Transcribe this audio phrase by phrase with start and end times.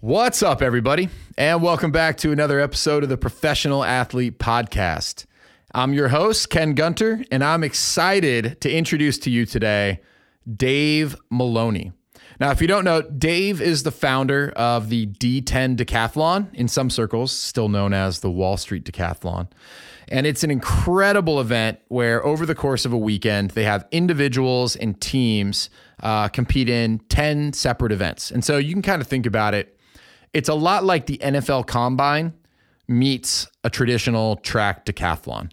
[0.00, 1.08] What's up, everybody?
[1.36, 5.26] And welcome back to another episode of the Professional Athlete Podcast.
[5.74, 10.00] I'm your host, Ken Gunter, and I'm excited to introduce to you today
[10.54, 11.90] Dave Maloney.
[12.38, 16.90] Now, if you don't know, Dave is the founder of the D10 Decathlon, in some
[16.90, 19.48] circles, still known as the Wall Street Decathlon.
[20.06, 24.76] And it's an incredible event where, over the course of a weekend, they have individuals
[24.76, 25.70] and teams
[26.04, 28.30] uh, compete in 10 separate events.
[28.30, 29.74] And so you can kind of think about it.
[30.32, 32.34] It's a lot like the NFL Combine
[32.86, 35.50] meets a traditional track decathlon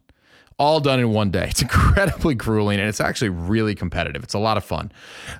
[0.57, 1.47] all done in one day.
[1.55, 4.23] It's incredibly grueling and it's actually really competitive.
[4.23, 4.91] It's a lot of fun.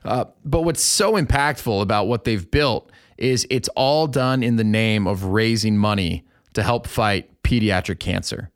[0.03, 4.63] Uh, but what's so impactful about what they've built is it's all done in the
[4.63, 8.49] name of raising money to help fight pediatric cancer.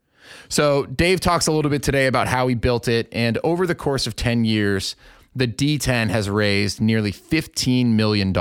[0.48, 3.08] So, Dave talks a little bit today about how he built it.
[3.12, 4.96] And over the course of 10 years,
[5.36, 8.34] the D10 has raised nearly $15 million.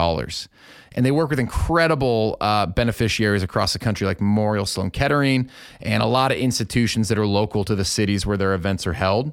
[0.98, 5.48] And they work with incredible uh, beneficiaries across the country, like Memorial Sloan Kettering
[5.80, 8.94] and a lot of institutions that are local to the cities where their events are
[8.94, 9.30] held.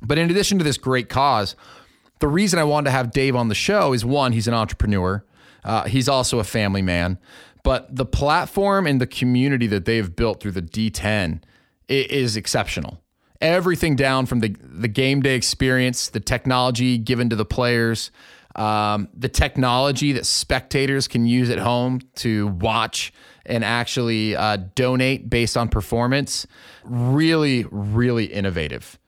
[0.00, 1.54] But in addition to this great cause,
[2.20, 5.22] the reason I wanted to have Dave on the show is one, he's an entrepreneur,
[5.64, 7.18] uh, he's also a family man.
[7.62, 11.42] But the platform and the community that they've built through the D10
[11.90, 13.02] is exceptional.
[13.42, 18.10] Everything down from the, the game day experience, the technology given to the players,
[18.56, 23.12] um, the technology that spectators can use at home to watch
[23.46, 26.46] and actually uh, donate based on performance.
[26.84, 28.98] Really, really innovative.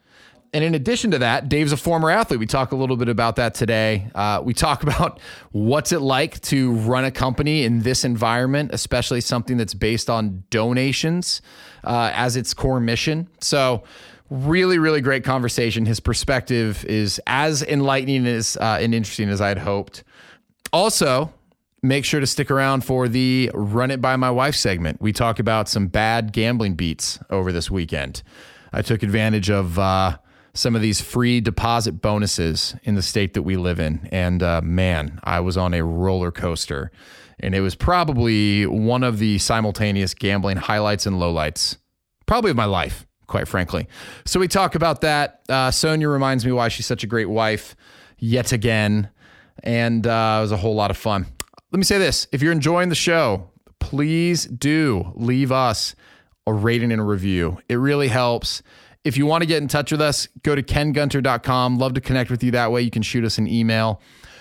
[0.54, 2.38] And in addition to that, Dave's a former athlete.
[2.38, 4.10] We talk a little bit about that today.
[4.14, 5.18] Uh, we talk about
[5.52, 10.44] what's it like to run a company in this environment, especially something that's based on
[10.50, 11.40] donations
[11.84, 13.28] uh, as its core mission.
[13.40, 13.84] So,
[14.32, 15.84] really, really great conversation.
[15.84, 20.04] His perspective is as enlightening as uh, and interesting as I had hoped.
[20.72, 21.32] Also,
[21.82, 25.02] make sure to stick around for the Run It By My Wife segment.
[25.02, 28.22] We talk about some bad gambling beats over this weekend.
[28.72, 30.16] I took advantage of uh,
[30.54, 34.08] some of these free deposit bonuses in the state that we live in.
[34.10, 36.90] And uh, man, I was on a roller coaster.
[37.40, 41.76] And it was probably one of the simultaneous gambling highlights and lowlights,
[42.24, 43.88] probably of my life, quite frankly.
[44.26, 45.40] So we talk about that.
[45.48, 47.74] Uh, Sonia reminds me why she's such a great wife
[48.18, 49.08] yet again.
[49.64, 51.26] And uh, it was a whole lot of fun.
[51.72, 53.50] Let me say this if you're enjoying the show,
[53.80, 55.94] please do leave us
[56.46, 57.58] a rating and a review.
[57.68, 58.62] It really helps.
[59.02, 61.78] If you want to get in touch with us, go to kengunter.com.
[61.78, 62.82] Love to connect with you that way.
[62.82, 64.00] You can shoot us an email.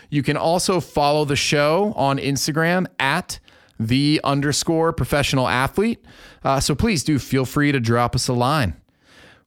[0.10, 3.40] You can also follow the show on Instagram at
[3.80, 6.04] the underscore professional athlete.
[6.44, 8.81] Uh, so please do feel free to drop us a line.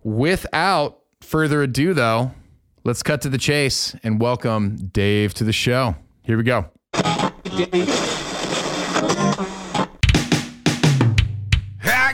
[0.04, 2.32] Without further ado, though,
[2.84, 5.96] let's cut to the chase and welcome Dave to the show.
[6.24, 6.66] Here we go.
[6.92, 7.32] I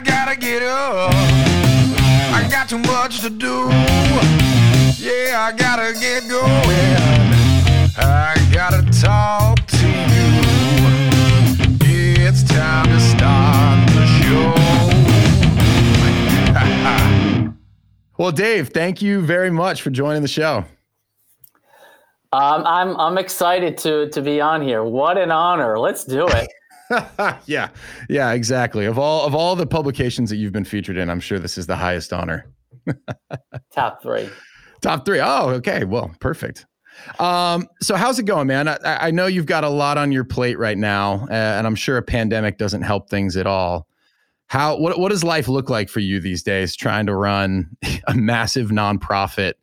[0.05, 1.11] gotta get up.
[2.33, 3.67] I got too much to do.
[4.97, 6.95] Yeah, I gotta get going.
[7.97, 9.80] I gotta talk to
[18.21, 20.63] well, Dave, thank you very much for joining the show.
[22.31, 24.83] Um, I'm I'm excited to to be on here.
[24.83, 25.79] What an honor!
[25.79, 26.47] Let's do it.
[27.47, 27.69] yeah,
[28.09, 28.85] yeah, exactly.
[28.85, 31.65] Of all of all the publications that you've been featured in, I'm sure this is
[31.65, 32.45] the highest honor.
[33.73, 34.29] Top three.
[34.81, 35.19] Top three.
[35.19, 35.83] Oh, okay.
[35.83, 36.67] Well, perfect.
[37.17, 38.67] Um, so how's it going, man?
[38.67, 41.73] I, I, know you've got a lot on your plate right now, uh, and I'm
[41.73, 43.87] sure a pandemic doesn't help things at all.
[44.51, 48.13] How what what does life look like for you these days, trying to run a
[48.13, 49.53] massive nonprofit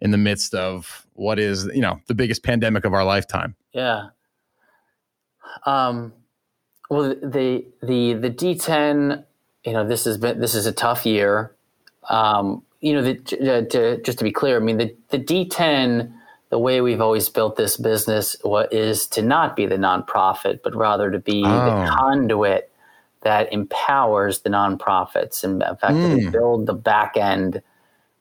[0.00, 3.54] in the midst of what is you know the biggest pandemic of our lifetime?
[3.72, 4.08] Yeah.
[5.64, 6.12] Um.
[6.90, 9.24] Well, the the the D10,
[9.64, 11.54] you know, this has been this is a tough year.
[12.10, 16.12] Um, you know, the, to, to, just to be clear, I mean, the the D10
[16.50, 18.36] the way we've always built this business
[18.72, 21.50] is to not be the nonprofit, but rather to be oh.
[21.50, 22.73] the conduit
[23.24, 26.32] that empowers the nonprofits and effectively mm.
[26.32, 27.62] build the back end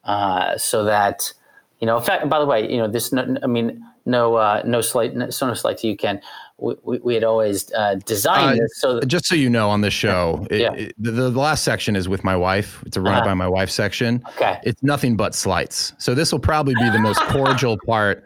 [0.03, 1.31] uh, so that
[1.79, 1.97] you know.
[1.97, 3.13] In fact, by the way, you know this.
[3.13, 6.21] I mean, no, uh, no slight, no, no slight to you, Ken.
[6.57, 9.69] We, we, we had always uh, designed uh, this so that, just so you know
[9.69, 10.73] on this show it, yeah.
[10.73, 13.25] it, the, the, last section is with my wife it's a run uh-huh.
[13.25, 16.99] by my wife section okay it's nothing but slights so this will probably be the
[16.99, 18.23] most cordial part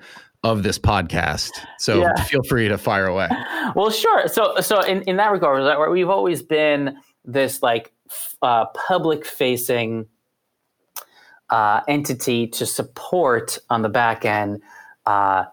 [0.52, 2.14] of this podcast so yeah.
[2.24, 3.28] feel free to fire away
[3.76, 7.92] well sure so so in, in that regard we've always been this like
[8.42, 10.08] uh, public facing
[11.50, 14.62] uh, entity to support on the back end
[15.06, 15.46] uh,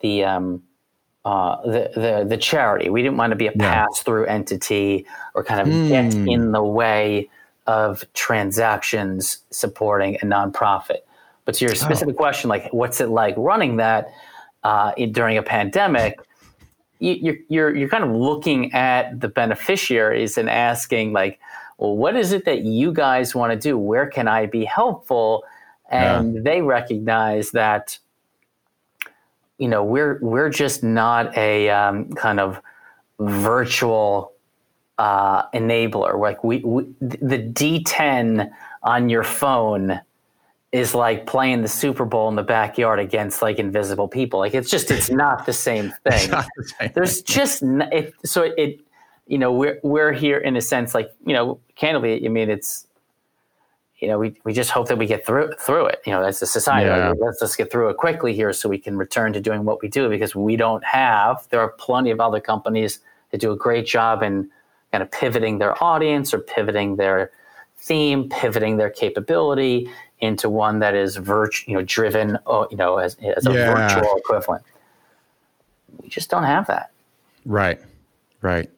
[0.00, 0.62] the um,
[1.24, 2.88] uh, the, the the charity.
[2.88, 3.86] We didn't want to be a Yeah.
[3.86, 5.88] pass through entity or kind of Hmm.
[5.88, 7.28] get in the way
[7.66, 11.00] of transactions supporting a nonprofit.
[11.44, 14.08] But to your specific question, like what's it like running that
[14.62, 16.20] uh, in, during a pandemic?
[16.98, 21.40] You, you're you're you're kind of looking at the beneficiaries and asking like,
[21.78, 23.78] well, what is it that you guys want to do?
[23.78, 25.44] Where can I be helpful?
[25.90, 27.98] And they recognize that
[29.58, 32.60] you know we're we're just not a um, kind of
[33.18, 34.32] virtual
[35.00, 36.18] uh, enabler.
[36.18, 38.50] Like we, we the D10
[38.82, 40.00] on your phone
[40.72, 44.38] is like playing the Super Bowl in the backyard against like invisible people.
[44.38, 46.30] Like it's just it's not the same thing.
[46.30, 46.46] The
[46.78, 46.90] same.
[46.94, 48.80] There's just n- it, so it, it
[49.26, 52.86] you know we're we're here in a sense like you know candidly I mean it's
[53.98, 56.40] you know we, we just hope that we get through through it you know as
[56.42, 57.10] a society Yeah.
[57.10, 59.82] like, let's just get through it quickly here so we can return to doing what
[59.82, 63.00] we do because we don't have there are plenty of other companies
[63.30, 64.48] that do a great job in
[64.90, 67.30] kind of pivoting their audience or pivoting their
[67.76, 69.88] theme pivoting their capability
[70.20, 73.88] into one that is virtu- you know driven uh, you know as, as a Yeah.
[73.94, 74.62] virtual equivalent
[76.02, 76.90] we just don't have that
[77.46, 77.80] Right.
[78.42, 78.68] Right.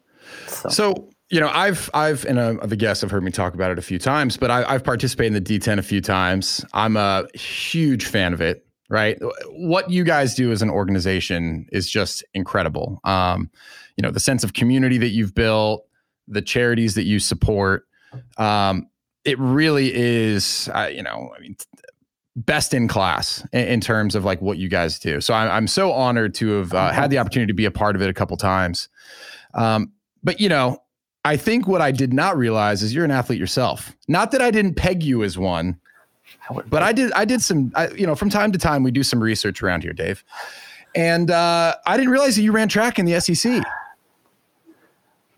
[0.47, 3.73] so, So, you know, I've, I've, and uh, the guests have heard me talk about
[3.73, 6.65] it a few times, but I, I've participated in the D10 a few times.
[6.75, 8.65] I'm a huge fan of it.
[8.89, 9.19] Right.
[9.51, 13.01] What you guys do as an organization is just incredible.
[13.05, 13.51] Um,
[13.97, 15.85] you know, the sense of community that you've built,
[16.29, 17.85] the charities that you support.
[18.37, 18.87] Um,
[19.25, 21.57] it really is, uh, you know, I mean,
[22.35, 25.21] best in class in, in terms of like what you guys do.
[25.21, 27.97] So I'm, I'm so honored to have uh, had the opportunity to be a part
[27.97, 28.89] of it a couple times.
[29.55, 29.93] Um,
[30.23, 30.83] but you know,
[31.25, 33.97] I think what I did not realize is you're an athlete yourself.
[34.09, 35.79] Not that I didn't peg you as one,
[36.69, 37.13] but I did.
[37.13, 37.71] I did some.
[37.75, 40.25] I, you know, from time to time we do some research around here, Dave.
[40.95, 43.63] And uh, I didn't realize that you ran track in the SEC.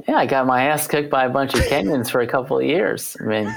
[0.06, 2.65] Yeah, I got my ass kicked by a bunch of Kenyans for a couple of
[2.65, 3.17] years.
[3.21, 3.55] I mean,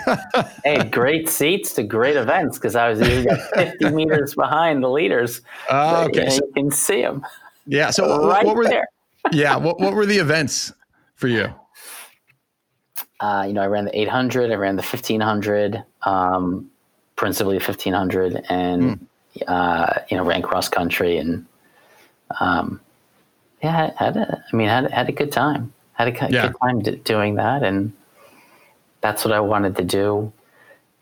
[0.63, 5.41] hey, great seats to great events because I was usually 50 meters behind the leaders.
[5.69, 6.29] You, okay.
[6.29, 7.25] So, you can see them
[7.67, 7.89] yeah.
[7.91, 8.87] So what, right what were there.
[9.31, 9.55] yeah?
[9.55, 10.73] What, what were the events
[11.15, 11.53] for you?
[13.19, 16.69] Uh, you know, I ran the 800, I ran the 1500, um,
[17.15, 19.07] principally the 1500, and
[19.47, 21.45] uh, you know, ran cross country and
[22.39, 22.79] um,
[23.63, 25.73] yeah, had, had a, I mean, had had a good time.
[25.97, 26.51] Had a good Yeah.
[26.61, 27.91] time d- doing that, and
[29.01, 30.31] that's what I wanted to do.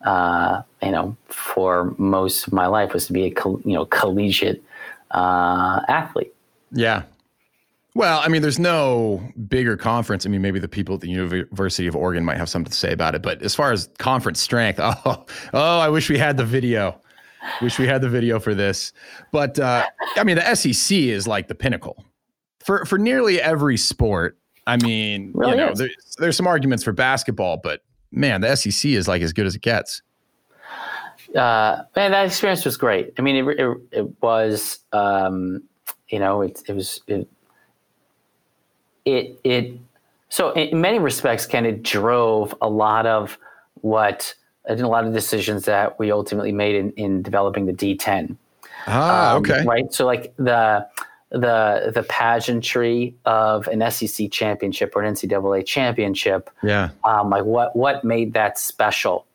[0.05, 3.85] Uh, you know, for most of my life was to be a col- you know
[3.85, 4.63] collegiate
[5.11, 6.33] uh, athlete.
[6.71, 7.03] Yeah.
[7.93, 10.25] Well, I mean, there's no bigger conference.
[10.25, 12.91] I mean, maybe the people at the University of Oregon might have something to say
[12.91, 13.21] about it.
[13.21, 16.99] But as far as conference strength, oh, oh, I wish we had the video.
[17.61, 18.91] Wish we had the video for this.
[19.31, 19.85] But uh,
[20.17, 22.03] I mean, the SEC is like the pinnacle
[22.63, 24.37] for for nearly every sport.
[24.67, 25.79] I mean, Really you know, is.
[25.79, 27.81] there's, there's some arguments for basketball, but
[28.11, 30.01] man, the SEC is like as good as it gets.
[31.35, 33.13] uh, man, that experience was great.
[33.17, 35.63] I mean, it, it, it was, um,
[36.09, 37.27] you know, it, it was, it,
[39.05, 39.77] it, it,
[40.29, 43.37] so in many respects, kind of drove a lot of
[43.81, 44.33] what,
[44.67, 48.35] and a lot of decisions that we ultimately made in, in developing the D10.
[48.87, 49.63] Ah, Um, okay.
[49.63, 49.93] Right.
[49.93, 50.87] So like the,
[51.39, 56.89] the, the pageantry of an SEC championship or an NCAA championship, Yeah.
[57.03, 59.25] um, like what, what made that special?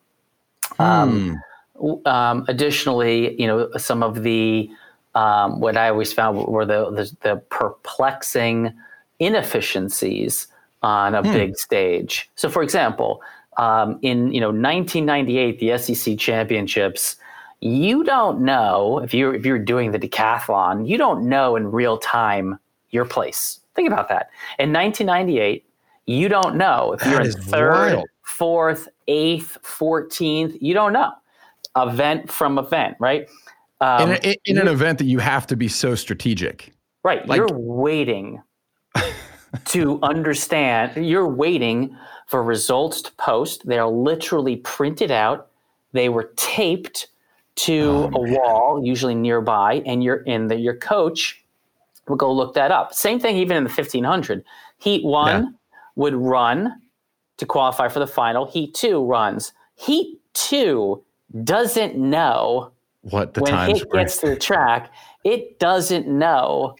[0.78, 1.40] Um,
[1.78, 2.06] Hmm.
[2.06, 4.70] um, additionally, you know, some of the
[5.14, 8.72] um, what I always found were the the, the perplexing
[9.18, 10.46] inefficiencies
[10.82, 12.30] on a big stage.
[12.36, 13.20] So, for example,
[13.56, 17.16] um, in you know 1998, the SEC championships,
[17.60, 21.98] you don't know if you if you're doing the decathlon, you don't know in real
[21.98, 22.58] time
[22.90, 23.60] your place.
[23.74, 24.30] Think about that.
[24.58, 25.64] In 1998,
[26.06, 28.08] you don't know if That you're in third, wild.
[28.22, 30.56] fourth, eighth, fourteenth.
[30.60, 31.12] You don't know
[31.76, 33.28] event from event, right?
[33.80, 36.72] Um, in, a, in an event that you have to be so strategic.
[37.04, 37.26] right.
[37.28, 38.42] like- you're waiting
[39.66, 41.04] to understand.
[41.06, 43.66] You're waiting for results to post.
[43.66, 45.48] They are literally printed out.
[45.92, 47.08] They were taped
[47.56, 51.44] to Oh, a wall, usually nearby, and your and the, your coach
[52.08, 52.94] would go look that up.
[52.94, 54.44] Same thing, even in the 1500.
[54.78, 55.50] Heat one Yeah.
[55.96, 56.80] would run
[57.36, 58.46] to qualify for the final.
[58.46, 59.52] Heat two runs.
[59.74, 61.02] Heat two
[61.44, 63.98] doesn't know What the when times it were.
[63.98, 64.90] gets to the track,
[65.24, 66.76] it doesn't know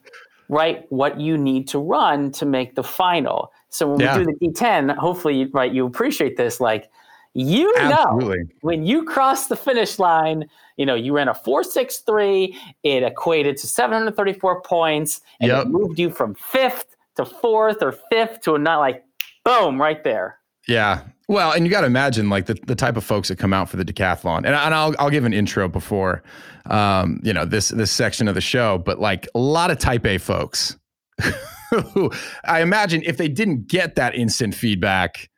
[0.49, 3.51] right what you need to run to make the final.
[3.69, 4.17] So when Yeah.
[4.17, 6.59] we do the D10, hopefully, right, you appreciate this.
[6.59, 6.89] Like,
[7.33, 8.37] You Absolutely.
[8.39, 13.55] know, when you cross the finish line, you know, you ran a 463, it equated
[13.57, 15.65] to 734 points, and Yep.
[15.65, 19.03] it moved you from fifth to fourth or fifth to a not like
[19.45, 20.39] boom, right there.
[20.67, 21.03] Yeah.
[21.27, 23.69] Well, and you got to imagine like the, the type of folks that come out
[23.69, 26.23] for the decathlon, and, and I'll I'll give an intro before,
[26.65, 30.05] um, you know this this section of the show, but like a lot of Type
[30.05, 30.77] A folks,
[31.93, 32.11] who
[32.43, 35.29] I imagine if they didn't get that instant feedback,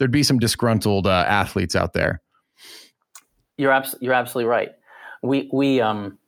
[0.00, 2.22] there'd be some disgruntled uh, athletes out there.
[3.58, 4.72] You're abs- you're absolutely right.
[5.22, 6.18] We we um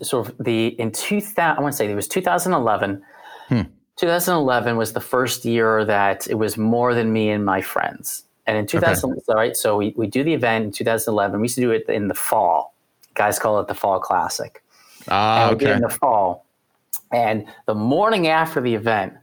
[0.00, 3.02] sort of the in 2000 I want to say it was 2011.
[3.48, 3.60] Hmm.
[3.96, 8.22] 2011 was the first year that it was more than me and my friends.
[8.46, 11.40] And in 2000, all right, so we, we do the event in 2011.
[11.40, 12.74] We used to do it in the fall.
[13.14, 14.62] Guys call it the Fall Classic.
[15.08, 15.76] Ah, And we did it okay.
[15.76, 16.46] in the fall.
[17.10, 19.14] And the morning after the event,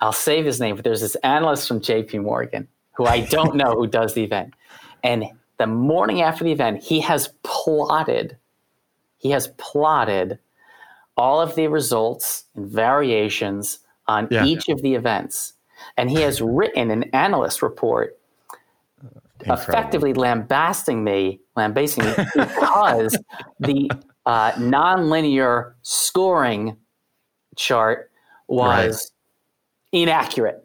[0.00, 3.72] I'll save his name, but there's this analyst from JP Morgan who I don't know
[3.72, 4.54] who does the event.
[5.02, 5.24] And
[5.58, 8.36] the morning after the event, he has plotted,
[9.18, 10.38] he has plotted
[11.16, 14.44] all of the results and variations on Yeah.
[14.44, 15.54] each of the events.
[15.96, 18.18] And he has written an analyst report
[19.40, 19.62] Incredible.
[19.62, 23.16] effectively lambasting me, lambasting me because
[23.60, 23.90] the
[24.24, 26.76] uh, nonlinear scoring
[27.56, 28.10] chart
[28.48, 29.12] was
[30.02, 30.62] inaccurate.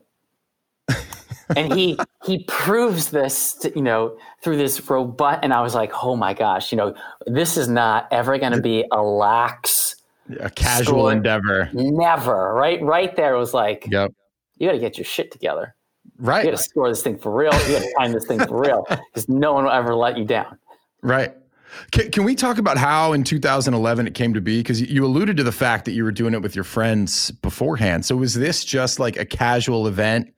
[1.55, 5.39] and he he proves this, to, you know, through this robust.
[5.43, 6.95] And I was like, oh my gosh, you know,
[7.27, 9.95] this is not ever going to be a lax.
[10.39, 11.11] a casual Score.
[11.11, 11.69] endeavor.
[11.73, 12.81] Never, right?
[12.81, 14.11] Right there, was like, Yep.
[14.57, 15.75] you got to get your shit together.
[16.17, 16.45] Right.
[16.45, 17.53] You got to score this thing for real.
[17.67, 20.25] You got to time this thing for real because no one will ever let you
[20.25, 20.57] down.
[21.01, 21.33] Right.
[21.91, 24.59] Can, can we talk about how in 2011 it came to be?
[24.59, 28.05] Because you alluded to the fact that you were doing it with your friends beforehand.
[28.05, 30.33] So was this just like a casual event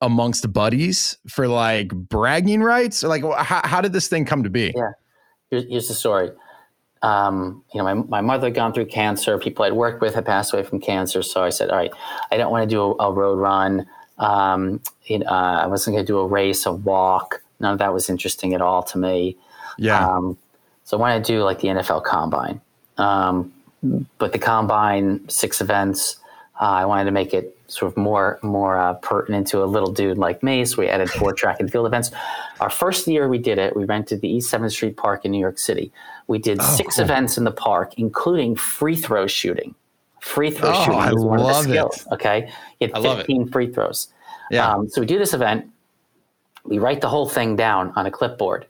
[0.00, 3.04] amongst buddies for like bragging rights?
[3.04, 4.72] Or like, how, how did this thing come to be?
[4.76, 4.90] Yeah.
[5.50, 6.30] Here's, here's the story.
[7.02, 9.38] Um, you know, my, my mother had gone through cancer.
[9.38, 11.22] People I'd worked with had passed away from cancer.
[11.22, 11.92] So I said, all right,
[12.30, 13.86] I don't want to do a, a road run.
[14.18, 17.42] Um, you know, uh, I wasn't going to do a race, a walk.
[17.60, 19.36] None of that was interesting at all to me.
[19.76, 20.08] Yeah.
[20.08, 20.38] Um,
[20.84, 22.60] so I wanted to do like the NFL Combine.
[22.98, 23.52] Um,
[24.18, 26.16] but the Combine, six events,
[26.60, 29.90] uh, I wanted to make it sort of more more uh, pertinent to a little
[29.92, 30.64] dude like me.
[30.64, 32.10] So we added four track and field events.
[32.60, 35.40] Our first year we did it, we rented the East 7th Street Park in New
[35.40, 35.90] York City.
[36.28, 37.10] We did six Oh, cool.
[37.10, 39.74] events in the park, including free throw shooting.
[40.20, 41.68] Free throw Oh, shooting is one of the love it.
[41.70, 42.06] skills.
[42.12, 42.50] Okay.
[42.80, 43.26] You had I love it.
[43.26, 44.08] 15 free throws.
[44.50, 44.70] yeah.
[44.72, 45.66] Um, so we do this event.
[46.64, 48.66] We write the whole thing down on a clipboard.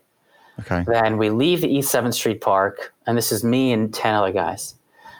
[0.60, 0.84] Okay.
[0.86, 4.32] Then we leave the East 7th Street Park, and this is me and 10 other
[4.32, 4.74] guys.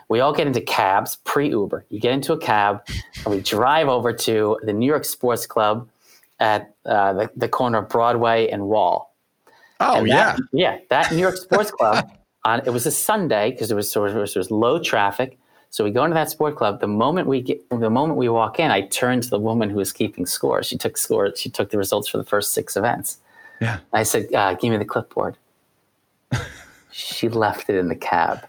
[0.09, 1.87] We all get into cabs, pre Uber.
[1.89, 2.87] You get into a cab,
[3.25, 5.89] and we drive over to the New York Sports Club
[6.41, 9.15] at uh, the, the corner of Broadway and Wall.
[9.81, 10.37] Oh, And yeah.
[10.37, 10.79] that, yeah.
[10.91, 12.11] That New York Sports Club,
[12.45, 15.39] on, it was a Sunday because it was sort of, it was low traffic.
[15.71, 16.81] So we go into that sport club.
[16.81, 19.77] The moment we get, the moment we walk in, I turn to the woman who
[19.77, 20.63] was keeping score.
[20.63, 21.35] She took score.
[21.35, 23.19] She took the results for the first six events.
[23.61, 23.79] Yeah.
[23.93, 25.37] I said, uh, "Give me the clipboard."
[26.91, 28.41] she left it in the cab.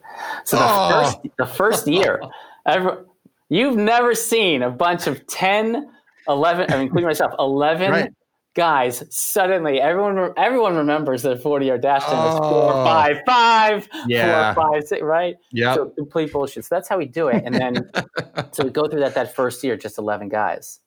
[0.43, 0.89] So the Oh.
[0.89, 2.21] first the first year,
[2.65, 3.05] ever,
[3.49, 5.89] you've never seen a bunch of 10,
[6.27, 8.13] 11, I mean, including myself, eleven Right.
[8.55, 9.03] guys.
[9.09, 12.83] Suddenly, everyone everyone remembers their forty yard dash time is four Oh.
[12.83, 14.53] five five, Yeah.
[14.53, 15.35] four five six, right?
[15.51, 15.75] Yeah.
[15.75, 16.65] So complete bullshit.
[16.65, 17.89] So that's how we do it, and then
[18.51, 20.79] so we go through that that first year, just eleven guys.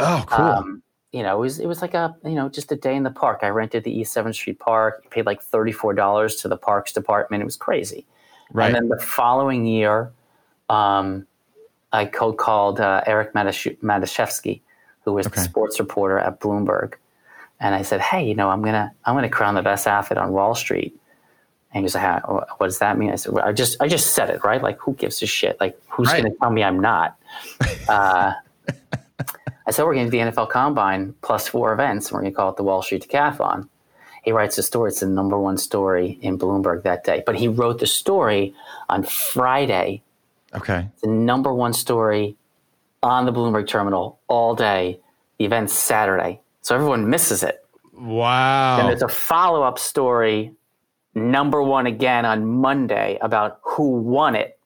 [0.00, 0.44] oh, cool.
[0.44, 0.82] Um,
[1.14, 3.10] you know, it was it was like a you know just a day in the
[3.10, 3.40] park.
[3.42, 5.08] I rented the East Seventh Street Park.
[5.10, 7.40] Paid like thirty four dollars to the Parks Department.
[7.40, 8.04] It was crazy.
[8.52, 8.66] right.
[8.66, 10.10] And then the following year,
[10.68, 11.24] um,
[11.92, 14.60] I cold called uh, Eric Matashevsky,
[15.04, 15.36] who was Okay.
[15.36, 16.94] the sports reporter at Bloomberg,
[17.60, 20.32] and I said, "Hey, you know, I'm gonna I'm gonna crown the best athlete on
[20.32, 20.98] Wall Street."
[21.72, 24.14] And he was like, "What does that mean?" I said, well, "I just I just
[24.16, 24.60] said it right.
[24.60, 25.60] Like, who gives a shit?
[25.60, 26.24] Like, who's Right.
[26.24, 27.16] gonna tell me I'm not?"
[27.88, 28.32] Uh,
[29.66, 32.08] I said, we're going to the NFL Combine plus four events.
[32.08, 33.68] And we're going to call it the Wall Street Decathlon.
[34.22, 34.90] He writes the story.
[34.90, 37.22] It's the number one story in Bloomberg that day.
[37.24, 38.54] But he wrote the story
[38.88, 40.02] on Friday,
[40.54, 40.88] okay.
[41.02, 42.36] the number one story
[43.02, 44.98] on the Bloomberg terminal all day.
[45.38, 46.40] The event's Saturday.
[46.62, 47.64] So everyone misses it.
[47.92, 48.78] Wow.
[48.78, 50.52] And there's a follow up story,
[51.14, 54.58] number one again on Monday about who won it.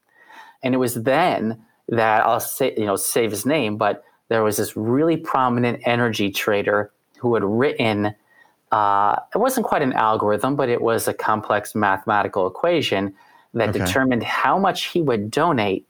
[0.62, 4.56] And it was then that I'll say, you know, save his name, but there was
[4.56, 8.14] this really prominent energy trader who had written,
[8.73, 13.14] uh, it wasn't quite an algorithm, but it was a complex mathematical equation
[13.54, 13.78] that Okay.
[13.78, 15.87] determined how much he would donate.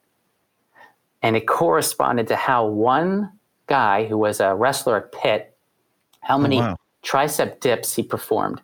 [1.23, 3.33] And it corresponded to how one
[3.67, 5.57] guy who was a wrestler at Pitt,
[6.21, 6.77] how many wow.
[7.03, 8.63] tricep dips he performed.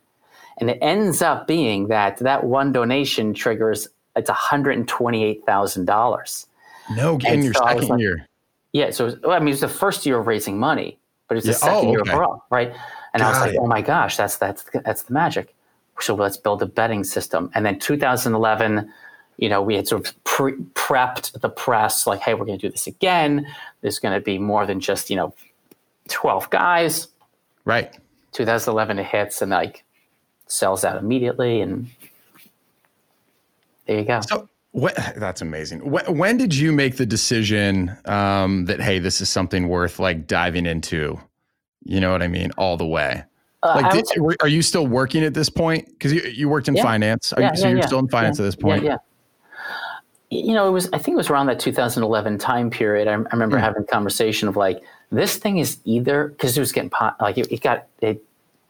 [0.59, 6.47] And it ends up being that that one donation triggers it's $128,000.
[6.91, 8.29] No, in your so second like, year.
[8.75, 8.91] Yeah.
[8.91, 11.53] So, well, I mean, it was the first year of raising money, but it's the
[11.53, 11.59] yeah.
[11.63, 12.13] Oh, second oh, year okay.
[12.13, 12.75] overall, right?
[13.15, 13.61] And Got I was like, it.
[13.63, 15.55] oh my gosh, that's, that's, that's the magic.
[16.01, 17.51] So let's build a betting system.
[17.55, 18.93] And then 2011,
[19.37, 22.67] you know, we had sort of pre- prepped the press like, hey, we're going to
[22.67, 23.47] do this again.
[23.81, 25.33] There's going to be more than just, you know,
[26.09, 27.09] 12 guys.
[27.65, 27.97] Right.
[28.33, 29.85] 2011 it hits and like
[30.49, 31.61] sells out immediately.
[31.61, 31.89] And
[33.87, 34.21] there you go.
[34.23, 35.89] So what, that's amazing.
[35.89, 40.27] When, when, did you make the decision um, that, hey, this is something worth like
[40.27, 41.19] diving into?
[41.85, 42.51] You know what I mean?
[42.59, 43.23] All the way.
[43.63, 45.87] Uh, like, did, say, are you still working at this point?
[45.91, 46.83] Because you, you worked in yeah.
[46.83, 47.33] finance.
[47.33, 48.83] Are yeah, you, so yeah, you're still in finance at this point?
[48.83, 48.97] Yeah,
[50.31, 50.89] You know, it was.
[50.93, 53.07] I think it was around that 2011 time period.
[53.07, 53.61] I, I remember mm.
[53.61, 57.39] having a conversation of like, this thing is either because it was getting po- like
[57.39, 58.23] it, it, got it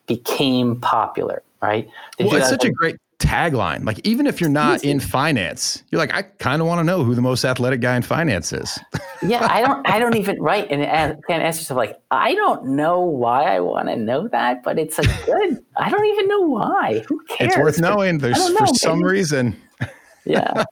[0.07, 1.89] became popular, right?
[2.21, 3.85] Well, it's such a great tagline.
[3.85, 7.03] Like even if you're not in finance, you're like, I kind of want to know
[7.03, 8.79] who the most athletic guy in finance is.
[9.23, 9.89] yeah, I don't.
[9.89, 10.83] I don't even write and
[11.27, 14.99] can't answer yourself like I don't know why I want to know that, but it's
[14.99, 15.65] a good.
[15.77, 17.03] I don't even know why.
[17.09, 17.41] Who cares?
[17.55, 18.19] It's worth knowing.
[18.19, 19.57] There's know, for some reason.
[20.25, 20.65] yeah.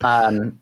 [0.00, 0.60] Um,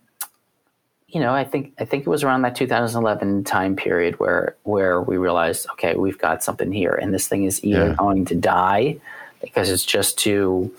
[1.08, 5.02] you know, I think I think it was around that 2011 time period where where
[5.02, 7.94] we realized, okay, we've got something here, and this thing is either yeah.
[7.94, 8.98] going to die
[9.42, 10.74] because it's just too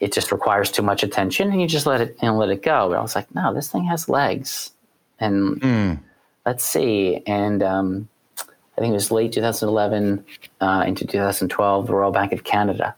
[0.00, 2.88] it just requires too much attention and you just let it and let it go.
[2.88, 4.70] But i was like no this thing has legs.
[5.20, 5.98] And mm.
[6.44, 7.22] let's see.
[7.26, 10.24] And um, i think it was late 2011
[10.60, 12.94] uh, into 2012 the royal bank of canada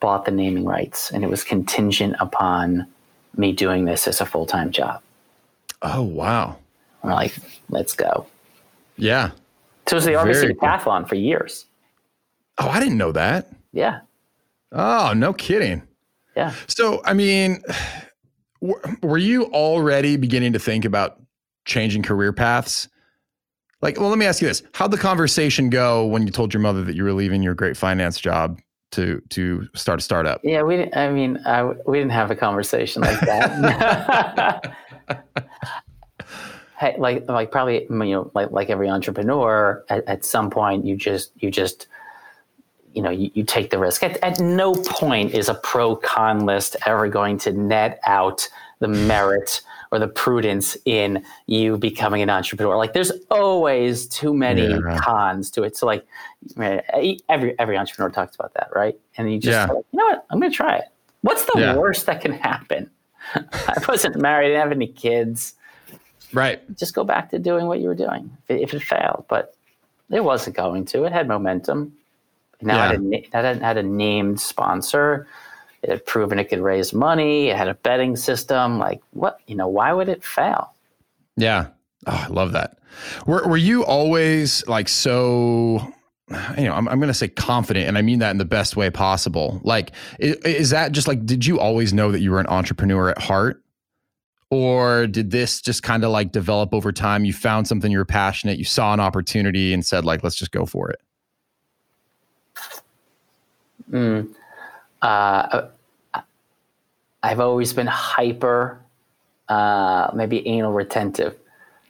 [0.00, 2.86] bought the naming rights and it was contingent upon
[3.36, 5.00] me doing this as a full-time job.
[5.82, 6.56] Oh wow.
[7.02, 7.34] We're like
[7.68, 8.26] let's go.
[8.96, 9.30] Yeah.
[9.86, 11.66] So it was the RBC Decathlon for years.
[12.58, 13.52] Oh, I didn't know that.
[13.76, 14.00] Yeah.
[14.72, 15.82] Oh, no kidding.
[16.34, 16.54] Yeah.
[16.66, 17.62] So, I mean,
[19.02, 21.20] were you already beginning to think about
[21.66, 22.88] changing career paths?
[23.82, 26.62] Like, well, let me ask you this: How'd the conversation go when you told your
[26.62, 28.58] mother that you were leaving your great finance job
[28.92, 30.40] to to start a startup?
[30.42, 30.78] Yeah, we.
[30.78, 34.74] Didn't, I mean, I, we didn't have a conversation like that.
[36.78, 40.96] hey, like, like probably you know, like like every entrepreneur, at, at some point you
[40.96, 41.86] just you just
[42.96, 44.02] you know you, you take the risk.
[44.02, 48.88] At, at no point is a pro con list ever going to net out the
[48.88, 49.60] merit
[49.92, 52.76] or the prudence in you becoming an entrepreneur.
[52.76, 54.98] Like there's always too many yeah.
[54.98, 55.76] cons to it.
[55.76, 56.06] So like
[56.58, 58.98] eh, every every entrepreneur talks about that, right?
[59.16, 59.72] And you just yeah.
[59.72, 60.26] like, you know what?
[60.30, 60.86] I'm going to try it.
[61.20, 61.76] What's the yeah.
[61.76, 62.90] worst that can happen?
[63.34, 65.54] I wasn't married, I didn't have any kids.
[66.32, 66.60] Right.
[66.76, 69.26] Just go back to doing what you were doing if it, if it failed.
[69.28, 69.54] But
[70.10, 71.04] it wasn't going to.
[71.04, 71.92] It had momentum.
[72.62, 72.98] Now yeah.
[73.12, 75.26] it, had a, it had a named sponsor.
[75.82, 77.48] It had proven it could raise money.
[77.48, 78.78] It had a betting system.
[78.78, 79.40] Like what?
[79.46, 80.72] You know, why would it fail?
[81.36, 81.68] Yeah.
[82.06, 82.78] Oh, I love that.
[83.26, 85.92] Were Were you always like so?
[86.58, 88.76] You know, I'm, I'm going to say confident, and I mean that in the best
[88.76, 89.60] way possible.
[89.62, 91.24] Like, is, is that just like?
[91.24, 93.62] Did you always know that you were an entrepreneur at heart?
[94.50, 98.04] or did this just kind of like develop over time you found something you were
[98.04, 101.00] passionate you saw an opportunity and said like let's just go for it
[103.90, 104.34] Mm.
[105.02, 105.68] Uh,
[107.22, 108.80] I've always been hyper,
[109.48, 111.36] uh, maybe anal retentive,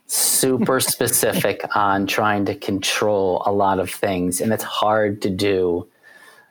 [0.07, 5.87] super specific on trying to control a lot of things, and it's hard to do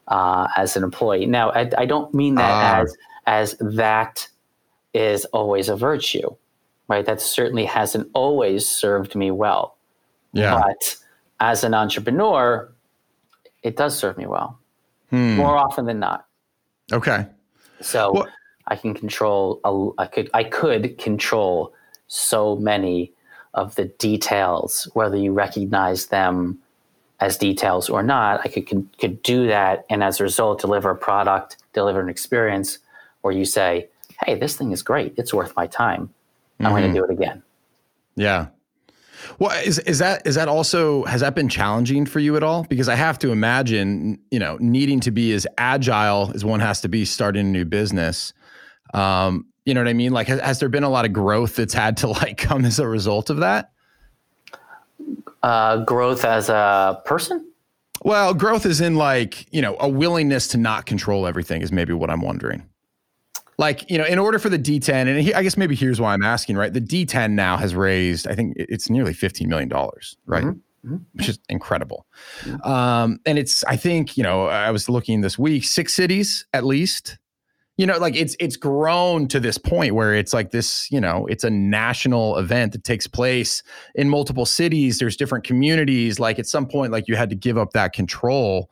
[0.09, 1.27] uh, as an employee.
[1.27, 2.81] Now, I, I don't mean that ah.
[2.81, 2.97] as
[3.29, 4.29] as that
[4.95, 6.35] is always a virtue,
[6.89, 7.05] right?
[7.05, 9.77] That certainly hasn't always served me well.
[10.33, 10.61] Yeah.
[10.61, 10.97] But
[11.41, 12.73] as an entrepreneur,
[13.65, 14.61] it does serve me well
[15.11, 15.37] hmm.
[15.37, 16.27] more often than not.
[16.93, 17.27] Okay.
[17.81, 18.29] So well,
[18.69, 19.61] I can control.
[19.65, 20.31] A, I could.
[20.35, 21.73] I could control
[22.09, 23.13] so many
[23.55, 26.59] of the details, whether you recognize them
[27.21, 28.41] as details or not.
[28.45, 32.09] I could could, could do that, and as a result, deliver a product, deliver an
[32.09, 32.79] experience
[33.23, 33.89] where you say,
[34.25, 35.15] "Hey, this thing is great.
[35.17, 36.11] It's worth my time.
[36.61, 36.75] I'm mm-hmm.
[36.75, 37.43] going to do it again."
[38.17, 38.47] Yeah.
[39.39, 42.65] Well, is is that is that also has that been challenging for you at all?
[42.65, 46.81] Because I have to imagine, you know, needing to be as agile as one has
[46.83, 48.33] to be starting a new business.
[48.95, 50.13] Um, you know what I mean?
[50.13, 52.79] Like, has, has there been a lot of growth that's had to like come as
[52.79, 53.73] a result of that?
[55.43, 57.51] Uh, growth as a person?
[58.03, 61.93] Well, growth is in like you know a willingness to not control everything is maybe
[61.93, 62.63] what I'm wondering
[63.59, 66.13] like you know in order for the d10 and he, i guess maybe here's why
[66.13, 70.17] i'm asking right the d10 now has raised i think it's nearly 15 million dollars
[70.27, 70.45] right
[70.87, 71.03] mm-hmm.
[71.13, 72.07] which is incredible.
[72.65, 76.65] Um, and it's, I think, you know, I was looking this week, six cities at
[76.65, 77.19] least.
[77.79, 81.27] You know, like it's it's grown to this point where it's like this, you know,
[81.27, 83.63] it's a national event that takes place
[83.95, 84.99] in multiple cities.
[84.99, 86.19] There's different communities.
[86.19, 88.71] Like at some point, like you had to give up that control.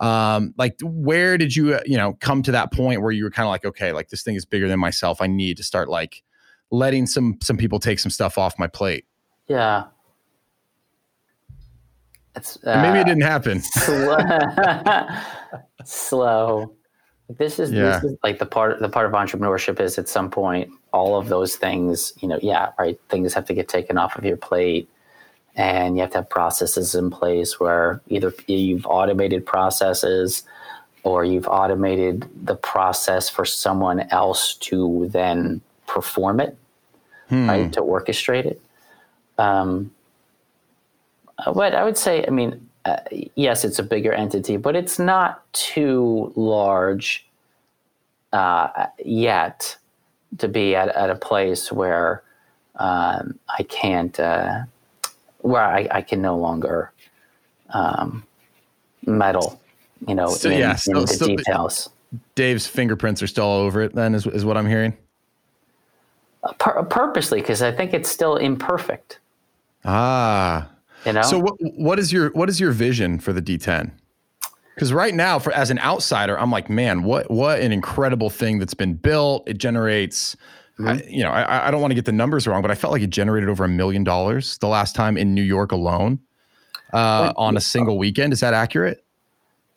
[0.00, 3.30] Um, like where did you, uh, you know, come to that point where you were
[3.30, 5.20] kind of like, okay, like this thing is bigger than myself.
[5.20, 6.22] I need to start like
[6.70, 9.04] letting some some people take some stuff off my plate.
[9.46, 9.84] Yeah.
[12.36, 13.60] It's, uh, maybe it didn't happen.
[13.62, 14.18] Slow.
[15.84, 16.74] slow.
[17.38, 18.00] This is yeah.
[18.00, 21.28] this is like the part the part of entrepreneurship is at some point all of
[21.28, 22.98] those things, you know, yeah, right.
[23.08, 24.88] Things have to get taken off of your plate
[25.60, 30.42] and you have to have processes in place where either you've automated processes
[31.02, 36.56] or you've automated the process for someone else to then perform it,
[37.28, 37.46] hmm.
[37.46, 37.72] right?
[37.74, 38.62] To orchestrate it.
[39.36, 39.90] Um,
[41.44, 42.96] but I would say, I mean, uh,
[43.34, 47.26] yes, it's a bigger entity, but it's not too large
[48.32, 49.76] uh, yet
[50.38, 52.22] to be at, at a place where
[52.76, 54.60] um, I can't, uh,
[55.42, 56.92] where I, I, can no longer
[57.70, 58.24] um,
[59.06, 59.60] meddle,
[60.06, 61.90] you know, so, in, yeah, in the details.
[62.34, 63.94] Dave's fingerprints are still all over it.
[63.94, 64.96] Then is is what I'm hearing.
[66.42, 69.20] Uh, pur- purposely, because I think it's still imperfect.
[69.84, 70.68] Ah,
[71.04, 71.22] you know.
[71.22, 73.92] So what what is your what is your vision for the D10?
[74.74, 78.58] Because right now, for as an outsider, I'm like, man, what what an incredible thing
[78.58, 79.46] that's been built.
[79.46, 80.36] It generates.
[80.80, 80.88] Mm-hmm.
[80.88, 82.92] I, you know, I, I don't want to get the numbers wrong, but I felt
[82.92, 86.18] like it generated over a million dollars the last time in New York alone
[86.92, 88.32] uh, on a single weekend.
[88.32, 89.04] Is that accurate?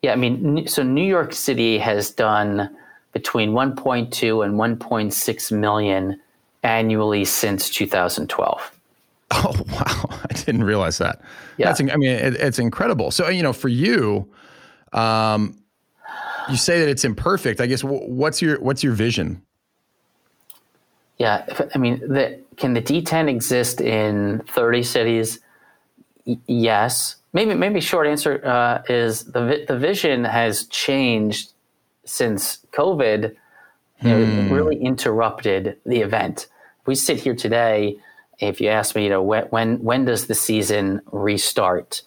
[0.02, 2.74] Yeah, I mean, so New York City has done
[3.12, 6.20] between 1.2 and 1.6 million
[6.62, 8.70] annually since 2012.
[9.36, 11.20] Oh wow, I didn't realize that.
[11.56, 13.10] Yeah, That's, I mean, it, it's incredible.
[13.10, 14.28] So you know, for you,
[14.92, 15.58] um,
[16.48, 17.60] you say that it's imperfect.
[17.60, 19.42] I guess what's your what's your vision?
[21.18, 25.40] Yeah, I mean, the, can the D10 exist in 30 cities?
[26.26, 27.16] Y- yes.
[27.32, 31.52] Maybe maybe short answer uh, is the vi- the vision has changed
[32.04, 33.34] since COVID.
[34.00, 34.08] Hmm.
[34.08, 36.46] It really interrupted the event.
[36.86, 37.98] We sit here today
[38.38, 42.02] if you ask me, you know, when when, when does the season restart?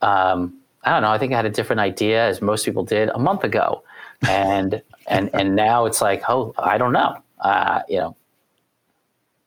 [0.00, 1.10] Um, I don't know.
[1.10, 3.82] I think I had a different idea, as most people did, a month ago,
[4.28, 7.18] and and and now it's like, oh, I don't know.
[7.40, 8.16] Uh, you know,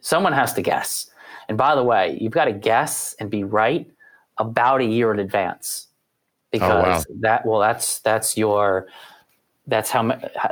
[0.01, 1.07] someone has to guess.
[1.47, 3.89] And by the way, you've got to guess and be right
[4.37, 5.87] about a year in advance,
[6.51, 7.03] because oh, wow.
[7.21, 8.87] that well, that's that's your
[9.67, 10.03] that's how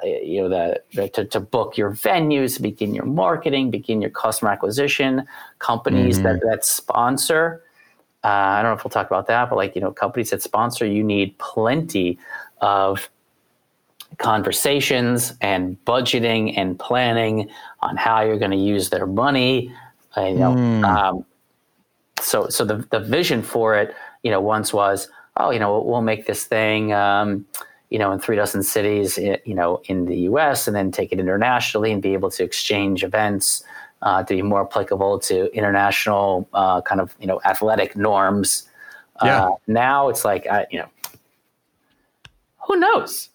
[0.04, 4.52] you know the, the to, to, book your venues begin your marketing begin your customer
[4.52, 5.26] acquisition
[5.58, 6.28] companies mm-hmm.
[6.28, 7.64] that, that sponsor
[8.24, 10.44] uh, i don't know if we'll talk about that but like you know companies that
[10.44, 12.20] sponsor you need plenty
[12.62, 13.10] of
[14.20, 17.50] conversations and budgeting and planning
[17.82, 19.74] on how you're going to use their money
[20.18, 20.84] uh, you know mm.
[20.86, 21.26] um,
[22.22, 26.02] so so the, the vision for it you know once was oh you know we'll
[26.02, 27.46] make this thing um,
[27.90, 30.68] you know, in three dozen cities, eh, you know, in the U.S.
[30.68, 33.64] and then take it internationally and be able to exchange events
[34.02, 38.64] uh, to be more applicable to international uh, kind of you know athletic norms.
[39.24, 39.46] Yeah.
[39.46, 40.90] Uh, now it's like I, you know,
[42.68, 43.30] who knows?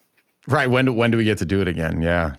[0.47, 0.69] Right.
[0.69, 2.01] When do, when do we get to do it again?
[2.01, 2.35] Yeah.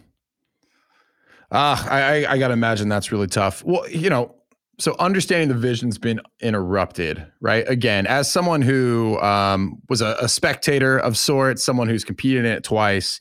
[1.51, 3.65] Ah, uh, I, I, I got to imagine that's really tough.
[3.65, 4.35] Well, you know,
[4.79, 10.29] so understanding the vision's been interrupted right again as someone who um, was a, a,
[10.29, 13.21] spectator of sorts someone who's competed in it twice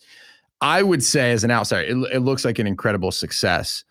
[0.62, 3.84] i would say as an outsider it, it looks like an incredible success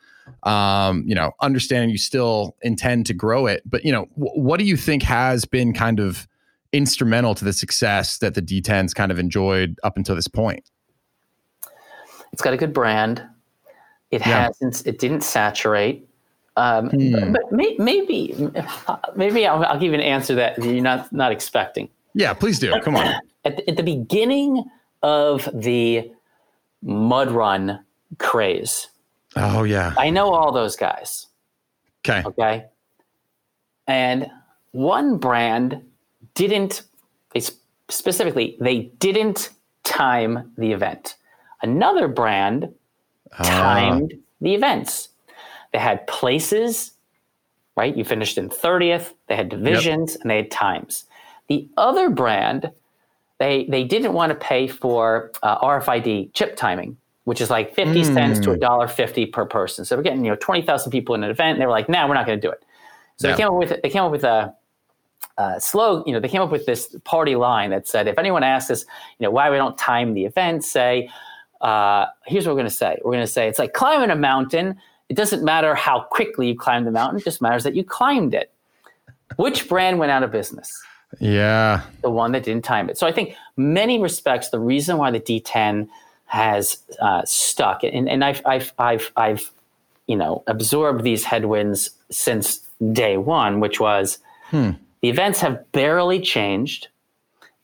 [0.45, 4.59] um, you know understanding you still intend to grow it but you know w- what
[4.59, 6.27] do you think has been kind of
[6.73, 10.71] instrumental to the success that the d10's kind of enjoyed up until this point
[12.35, 13.23] it's got a good brand
[14.11, 14.47] it yeah.
[14.47, 16.09] hasn't it didn't saturate
[16.57, 17.33] um, hmm.
[17.33, 18.35] But may, maybe,
[19.17, 21.89] maybe I'll, I'll, give you an answer that you're not not expecting.
[22.15, 22.73] Yeah, please do.
[22.81, 23.15] Come on.
[23.47, 24.65] At the, at the beginning
[25.03, 26.11] of the
[26.83, 27.85] mud run
[28.19, 28.89] craze.
[29.37, 29.93] Oh yeah.
[29.99, 31.27] I know all those guys.
[32.01, 32.23] Okay.
[32.27, 32.65] Okay.
[33.87, 34.31] And
[34.71, 35.83] one brand
[36.33, 36.85] didn't.
[37.35, 37.43] They
[37.91, 39.51] specifically they didn't
[39.83, 41.17] time the event.
[41.65, 42.69] Another brand
[43.39, 43.43] uh.
[43.43, 45.09] timed the events.
[45.73, 46.93] They had places,
[47.75, 47.97] right?
[47.97, 49.15] You finished in 30th.
[49.29, 50.21] They had divisions yep.
[50.21, 51.05] and they had times.
[51.49, 52.71] The other brand,
[53.39, 58.03] they they didn't want to pay for uh, RFID chip timing, which is like 50
[58.03, 58.15] mm.
[58.15, 59.87] cents to a dollar 50 per person.
[59.87, 61.53] So we're getting, you know, 20,000 people in an event.
[61.53, 62.63] And they were like, nah, we're not going to do it.
[63.17, 64.55] So they came up with, they came up with a,
[65.39, 68.43] uh, slow, you know, they came up with this party line that said, if anyone
[68.43, 68.85] asks us,
[69.19, 71.09] you know, why we don't time the event, say,
[71.65, 72.99] uh, here's what we're going to say.
[73.03, 74.79] We're going to say it's like climbing a mountain.
[75.09, 78.35] It doesn't matter how quickly you climb the mountain; it just matters that you climbed
[78.35, 78.53] it.
[79.37, 80.71] Which brand went out of business?
[81.21, 82.99] Yeah, the one that didn't time it.
[82.99, 85.89] So I think many respects the reason why the D10
[86.27, 89.51] has uh, stuck, and, and I've, I've, I've, I've,
[90.07, 92.61] you know, absorbed these headwinds since
[92.93, 94.19] day one, which was
[94.51, 94.73] hmm.
[95.01, 96.89] the events have barely changed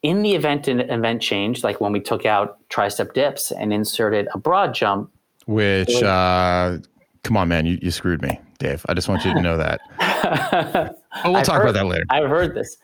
[0.03, 4.29] in the event an event change, like when we took out tricep dips and inserted
[4.33, 5.11] a broad jump,
[5.47, 6.79] which uh,
[7.23, 8.85] come on, man, you, you screwed me, Dave.
[8.89, 9.81] I just want you to know that.
[10.01, 12.05] oh, we'll I've talk heard, about that later.
[12.09, 12.77] I've heard this.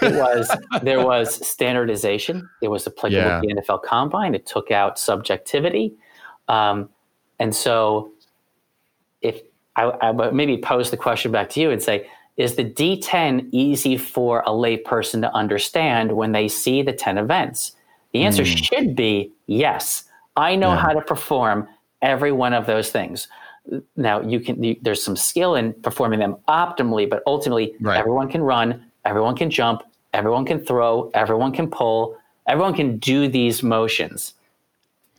[0.00, 2.48] It was there was standardization.
[2.62, 3.40] It was applicable yeah.
[3.40, 4.34] to the NFL Combine.
[4.34, 5.94] It took out subjectivity,
[6.48, 6.88] um,
[7.38, 8.12] and so
[9.20, 9.40] if
[9.76, 13.96] I, I maybe pose the question back to you and say, is the D10 easy
[13.96, 17.72] for a layperson to understand when they see the 10 events?
[18.12, 18.64] The answer mm.
[18.64, 20.04] should be yes.
[20.36, 20.80] I know yeah.
[20.80, 21.68] how to perform
[22.00, 23.28] every one of those things.
[23.96, 27.98] Now you can you, there's some skill in performing them optimally, but ultimately right.
[27.98, 32.16] everyone can run, everyone can jump, everyone can throw, everyone can pull,
[32.48, 34.34] everyone can do these motions.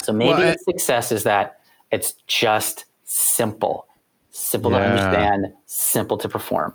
[0.01, 3.87] So maybe well, success is that it's just simple,
[4.31, 4.79] simple yeah.
[4.79, 6.73] to understand, simple to perform.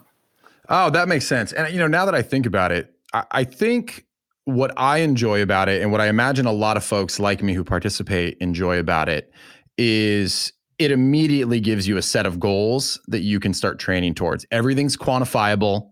[0.69, 1.51] Oh, that makes sense.
[1.51, 4.05] And you know, now that I think about it, I, I think
[4.45, 7.53] what I enjoy about it and what I imagine a lot of folks like me
[7.53, 9.31] who participate enjoy about it
[9.77, 14.45] is it immediately gives you a set of goals that you can start training towards.
[14.51, 15.89] Everything's quantifiable,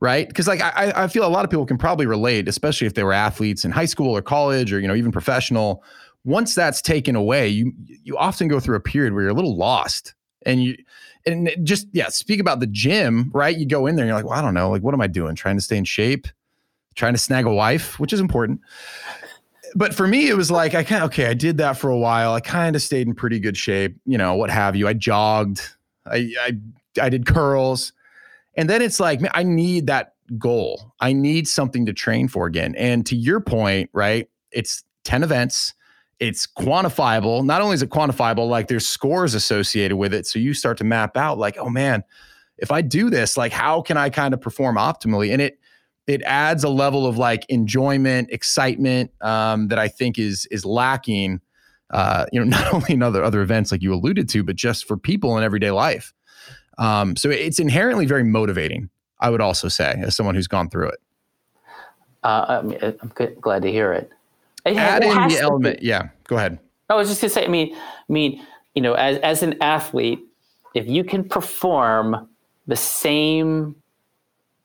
[0.00, 0.28] right?
[0.28, 3.04] Because like I, I feel a lot of people can probably relate, especially if they
[3.04, 5.82] were athletes in high school or college or you know even professional.
[6.24, 9.56] Once that's taken away, you you often go through a period where you're a little
[9.56, 10.76] lost and you
[11.32, 13.56] and just yeah, speak about the gym, right?
[13.56, 15.34] You go in there you're like, well, I don't know, like what am I doing?
[15.34, 16.26] Trying to stay in shape,
[16.94, 18.60] trying to snag a wife, which is important.
[19.74, 21.98] But for me, it was like I kind of okay, I did that for a
[21.98, 22.32] while.
[22.32, 24.88] I kind of stayed in pretty good shape, you know, what have you.
[24.88, 25.60] I jogged,
[26.06, 26.52] I I
[27.00, 27.92] I did curls.
[28.56, 30.92] And then it's like, man, I need that goal.
[31.00, 32.74] I need something to train for again.
[32.76, 34.28] And to your point, right?
[34.50, 35.74] It's 10 events
[36.20, 37.44] it's quantifiable.
[37.44, 40.26] Not only is it quantifiable, like there's scores associated with it.
[40.26, 42.02] So you start to map out like, oh man,
[42.58, 45.32] if I do this, like how can I kind of perform optimally?
[45.32, 45.58] And it
[46.06, 51.40] it adds a level of like enjoyment, excitement um, that I think is is lacking.
[51.90, 54.86] Uh, you know, not only in other other events like you alluded to, but just
[54.86, 56.12] for people in everyday life.
[56.78, 58.88] Um, so it's inherently very motivating.
[59.20, 61.00] I would also say, as someone who's gone through it.
[62.22, 64.10] Uh, I'm, I'm glad to hear it.
[64.64, 65.80] It, Add in the element.
[65.80, 65.86] Be.
[65.86, 66.58] Yeah, go ahead.
[66.88, 67.44] I was just gonna say.
[67.44, 68.44] I mean, I mean,
[68.74, 70.20] you know, as as an athlete,
[70.74, 72.28] if you can perform
[72.66, 73.76] the same,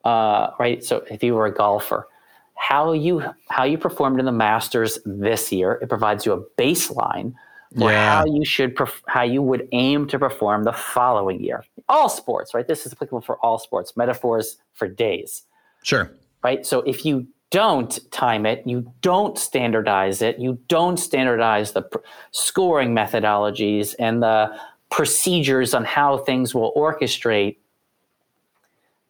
[0.03, 0.83] uh, right?
[0.83, 2.07] So if you were a golfer,
[2.55, 7.33] how you how you performed in the Masters this year, it provides you a baseline
[7.77, 8.17] for yeah.
[8.17, 11.63] how you should perf- how you would aim to perform the following year.
[11.89, 12.67] All sports, right?
[12.67, 13.97] This is applicable for all sports.
[13.97, 15.43] Metaphors for days.
[15.81, 16.11] Sure.
[16.43, 16.65] Right.
[16.65, 21.99] So if you don't time it, you don't standardize it, you don't standardize the pr-
[22.31, 24.51] scoring methodologies and the
[24.89, 27.57] procedures on how things will orchestrate,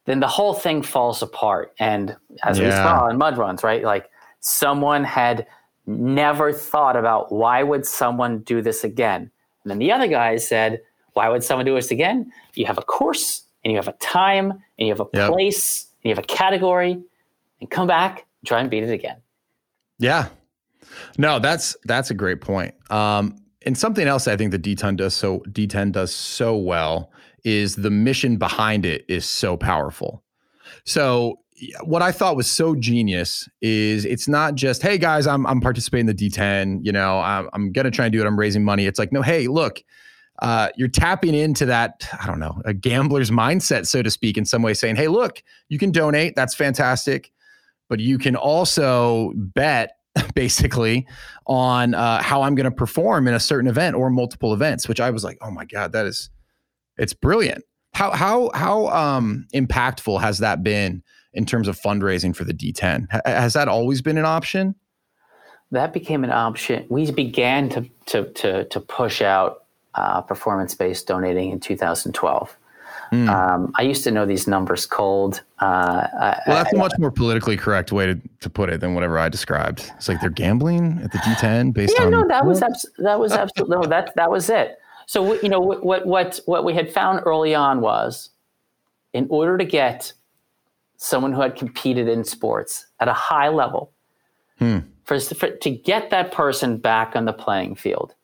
[0.03, 1.73] then the whole thing falls apart.
[1.79, 2.65] And as yeah.
[2.65, 3.81] we saw in mud runs, right?
[3.81, 4.09] Like
[4.41, 5.47] someone had
[5.87, 9.31] never thought about why would someone do this again?
[9.63, 10.81] And then the other guy said,
[11.13, 12.29] why would someone do this again?
[12.55, 15.29] You have a course and you have a time and you have a yep.
[15.29, 17.01] place and you have a category
[17.61, 19.17] and come back try and beat it again.
[19.99, 20.29] Yeah.
[21.17, 22.73] No, that's that's a great point.
[22.91, 27.11] Um, and something else I think the D10 does so D10 does so well
[27.43, 30.23] is the mission behind it is so powerful.
[30.85, 31.39] So
[31.83, 36.09] what I thought was so genius is it's not just hey guys I'm I'm participating
[36.09, 38.85] in the D10 you know I'm, I'm gonna try and do it I'm raising money
[38.85, 39.83] it's like no hey look
[40.41, 44.45] uh, you're tapping into that I don't know a gambler's mindset so to speak in
[44.45, 47.31] some way saying hey look you can donate that's fantastic
[47.93, 49.97] but you can also bet
[50.33, 51.05] basically
[51.45, 54.99] on uh, how I'm going to perform in a certain event or multiple events, which
[54.99, 56.31] I was like, oh my god, that is
[56.97, 57.63] it's brilliant.
[57.93, 61.03] How how how um, impactful has that been
[61.33, 63.05] in terms of fundraising for the D10?
[63.13, 64.73] H- has that always been an option?
[65.69, 66.87] That became an option.
[66.89, 72.57] We began to to to, to push out uh, performance based donating in 2012.
[73.13, 73.29] Mm.
[73.29, 75.43] Um, I used to know these numbers cold.
[75.59, 76.07] Uh,
[76.47, 79.19] well, that's I, a much more politically correct way to, to put it than whatever
[79.19, 79.91] I described.
[79.97, 82.11] It's like they're gambling at the D10 based yeah, on.
[82.11, 84.79] Yeah, no, that was abs- that was absolutely no, that that was it.
[85.05, 88.31] So you know what what what we had found early on was,
[89.13, 90.13] in order to get
[90.97, 93.91] someone who had competed in sports at a high level,
[94.57, 94.79] Hmm.
[95.03, 98.15] for, for to get that person back on the playing field,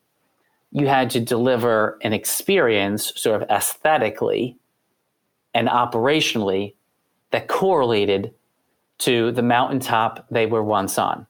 [0.71, 4.55] you had to deliver an experience, sort of aesthetically
[5.59, 6.73] and operationally,
[7.31, 8.33] that correlated
[8.99, 11.25] to the mountaintop they were once on.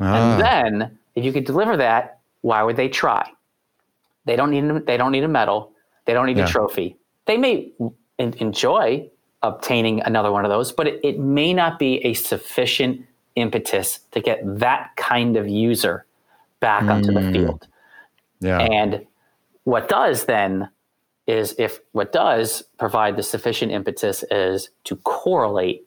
[0.00, 3.24] Ah, And then, if you could deliver that, why would they try?
[4.26, 5.72] They don't need they don't need a medal.
[6.04, 6.44] They don't need Yeah.
[6.46, 6.96] a trophy.
[7.26, 7.72] They may
[8.18, 9.08] en- enjoy
[9.42, 12.94] obtaining another one of those, but it, it may not be a sufficient
[13.36, 16.04] impetus to get that kind of user
[16.60, 17.32] back onto the Mm.
[17.32, 17.60] field.
[18.40, 18.58] yeah.
[18.60, 19.06] And
[19.64, 20.68] what does then
[21.28, 25.86] is if what does provide the sufficient impetus is to correlate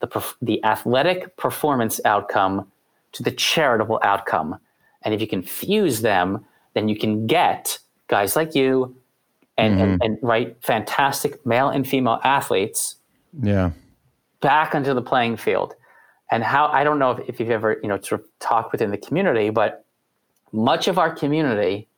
[0.00, 2.70] the, the athletic performance outcome
[3.12, 4.58] to the charitable outcome.
[5.02, 7.78] And if you can fuse them, then you can get
[8.08, 8.94] guys like you
[9.56, 10.02] and, and, mm-hmm.
[10.02, 12.96] and right fantastic male and female athletes
[13.42, 13.70] yeah.
[14.40, 15.74] back onto the playing field.
[16.30, 18.90] And how I don't know if, if you've ever, you know, sort of talked within
[18.90, 19.84] the community, but
[20.52, 21.88] much of our community,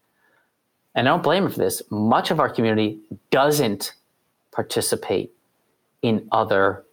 [0.95, 2.99] and I don't blame them for this, much of our community
[3.31, 3.95] doesn't
[4.53, 5.33] participate
[6.03, 6.85] in other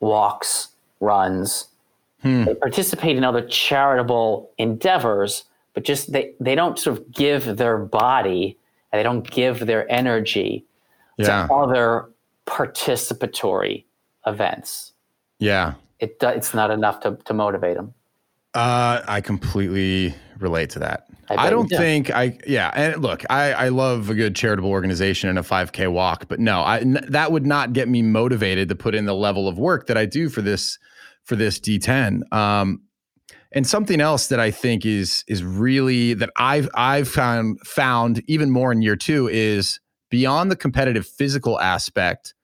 [0.00, 0.68] walks,
[1.00, 1.68] runs.
[2.22, 7.76] They participate in other charitable endeavors, but just they, they don't sort of give their
[7.76, 8.56] body
[8.90, 10.64] and they don't give their energy
[11.18, 11.46] Yeah.
[11.46, 12.08] to other
[12.46, 13.84] participatory
[14.26, 14.94] events.
[15.38, 15.74] Yeah.
[16.00, 17.92] It it's not enough to, to motivate them.
[18.54, 21.06] Uh, I completely relate to that.
[21.28, 22.70] I I, don't think I, yeah.
[22.74, 26.60] And look, I, I love a good charitable organization and a 5K walk, but no,
[26.60, 29.86] I, n- that would not get me motivated to put in the level of work
[29.86, 30.78] that I do for this,
[31.24, 32.30] for this D10.
[32.32, 32.82] Um,
[33.52, 38.50] and something else that I think is is really that I've I've found found even
[38.50, 39.78] more in year two is
[40.10, 42.34] beyond the competitive physical aspect,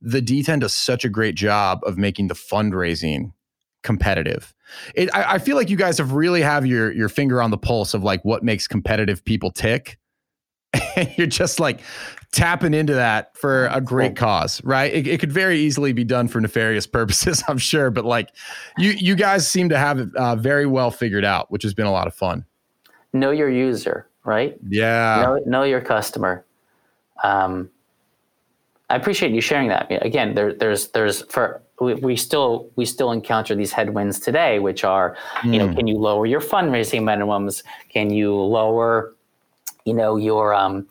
[0.00, 3.32] the D10 does such a great job of making the fundraising
[3.82, 4.54] competitive.
[4.94, 7.58] It, I, I feel like you guys have really have your your finger on the
[7.58, 9.98] pulse of like what makes competitive people tick.
[10.96, 11.80] And you're just like
[12.32, 14.92] tapping into that for a great cause, right?
[14.92, 18.30] It, it could very easily be done for nefarious purposes, I'm sure, but like
[18.76, 21.86] you you guys seem to have it uh, very well figured out, which has been
[21.86, 22.44] a lot of fun.
[23.12, 24.58] Know your user, right?
[24.68, 26.44] Yeah, know, know your customer.
[27.22, 27.70] Um,
[28.90, 29.86] I appreciate you sharing that.
[30.04, 34.84] Again, there, there's there's for we, we still we still encounter these headwinds today, which
[34.84, 37.62] are you know, can you lower your fundraising minimums?
[37.88, 39.14] Can you lower,
[39.84, 40.86] you know, your um,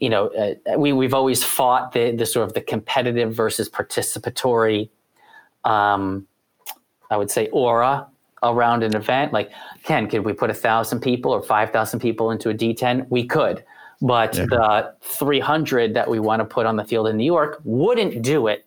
[0.00, 4.90] you know, uh, we we've always fought the the sort of the competitive versus participatory,
[5.64, 6.26] um,
[7.10, 8.06] I would say aura
[8.42, 9.32] around an event.
[9.32, 9.50] Like,
[9.84, 13.06] Ken, could we put a thousand people or five thousand people into a D10?
[13.08, 13.64] We could,
[14.02, 18.22] but the 300 that we want to put on the field in New York wouldn't
[18.22, 18.65] do it.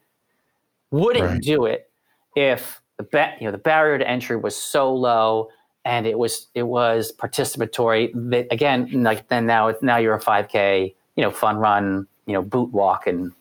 [0.92, 1.42] Wouldn't Right.
[1.42, 1.90] do it
[2.36, 5.50] if the ba- you know the barrier to entry was so low
[5.86, 8.12] and it was it was participatory.
[8.32, 12.42] That again, like then now now you're a 5K, you know, fun run, you know,
[12.42, 13.32] boot walk, and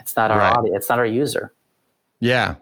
[0.00, 0.56] it's not our Right.
[0.56, 1.52] audience, it's not our user.
[2.20, 2.56] Yeah.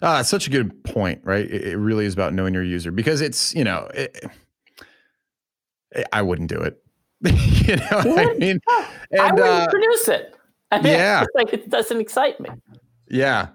[0.00, 1.44] Uh, such a good point, right?
[1.50, 4.24] It, it really is about knowing your user because it's, you know, it,
[6.12, 6.80] I wouldn't do it.
[7.24, 8.38] you know what I What?
[8.38, 8.60] mean?
[9.18, 10.36] I wouldn't uh, produce it.
[10.70, 11.22] I mean, yeah.
[11.22, 12.48] it's like it doesn't excite me.
[13.10, 13.48] Yeah.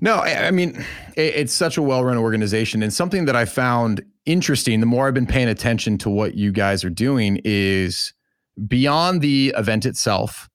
[0.00, 0.76] No, I, I mean,
[1.16, 2.82] it, it's such a well run organization.
[2.82, 6.52] And something that I found interesting, the more I've been paying attention to what you
[6.52, 8.12] guys are doing, is
[8.66, 10.48] beyond the event itself,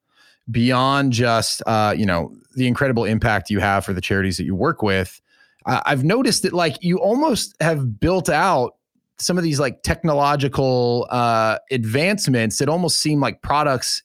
[0.49, 4.56] beyond just, uh, you know, the incredible impact you have for the charities that you
[4.56, 5.21] work with.
[5.65, 8.73] I've noticed that like you almost have built out
[9.19, 14.01] some of these like technological uh, advancements that almost seem like products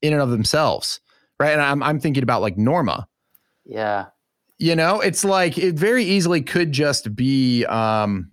[0.00, 1.00] in and of themselves,
[1.38, 1.52] right?
[1.52, 3.06] And I'm I'm thinking about like Norma.
[3.66, 4.06] Yeah.
[4.58, 8.30] You know, it's like it very easily could just be, um,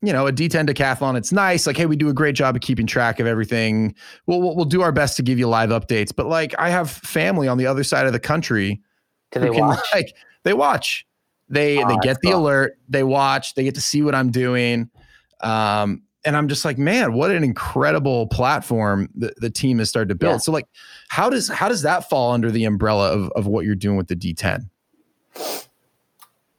[0.00, 1.16] you know, a D10 decathlon.
[1.16, 1.64] It's nice.
[1.64, 3.94] Like, hey, we do a great job of keeping track of everything.
[4.26, 6.10] We'll, we'll we'll do our best to give you live updates.
[6.14, 8.80] But like, I have family on the other side of the country
[9.30, 9.78] Do who they can, watch?
[9.94, 11.06] like they watch.
[11.48, 12.40] They Oh, they get the cool.
[12.40, 12.78] alert.
[12.88, 13.54] They watch.
[13.54, 14.90] They get to see what I'm doing.
[15.40, 20.08] Um, and I'm just like, man, what an incredible platform the, the team has started
[20.10, 20.34] to build.
[20.34, 20.38] Yeah.
[20.38, 20.66] So like,
[21.08, 24.08] how does how does that fall under the umbrella of of what you're doing with
[24.08, 24.68] the D10?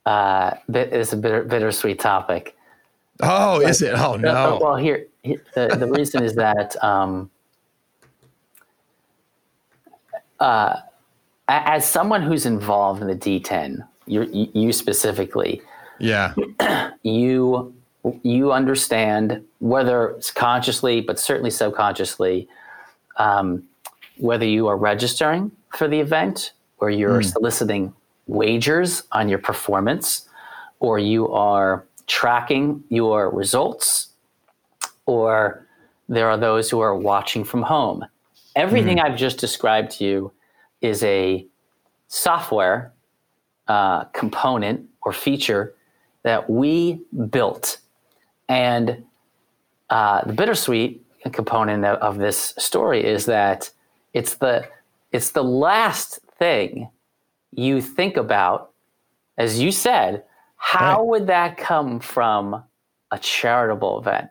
[0.06, 2.56] Uh, bit is a bitter, bittersweet topic.
[3.22, 3.94] Oh, is it?
[3.94, 4.60] Oh no.
[4.62, 7.30] well, here, here- the, the reason is that um,
[10.40, 10.78] uh,
[11.48, 15.62] as someone who's involved in the D10, you you you specifically,
[16.00, 16.34] Yeah.
[17.04, 17.74] you
[18.22, 22.48] you understand whether it's consciously, but certainly subconsciously,
[23.18, 23.64] um,
[24.18, 27.94] whether you are registering for the event or you're soliciting
[28.28, 30.28] wagers on your performance,
[30.80, 34.10] or you are tracking your results,
[35.06, 35.66] or
[36.10, 38.04] there are those who are watching from home.
[38.56, 39.04] Everything mm.
[39.04, 40.32] I've just described to you
[40.82, 41.46] is a
[42.10, 42.92] software
[43.68, 45.74] uh, component or feature
[46.24, 47.78] that we built.
[48.54, 49.06] And
[49.90, 53.72] uh, the bittersweet component of, of this story is that
[54.14, 54.68] it's the
[55.12, 56.90] it's the last thing
[57.52, 58.70] you think about,
[59.40, 60.24] as you said.
[60.58, 61.08] How right.
[61.08, 62.64] would that come from
[63.12, 64.30] a charitable event?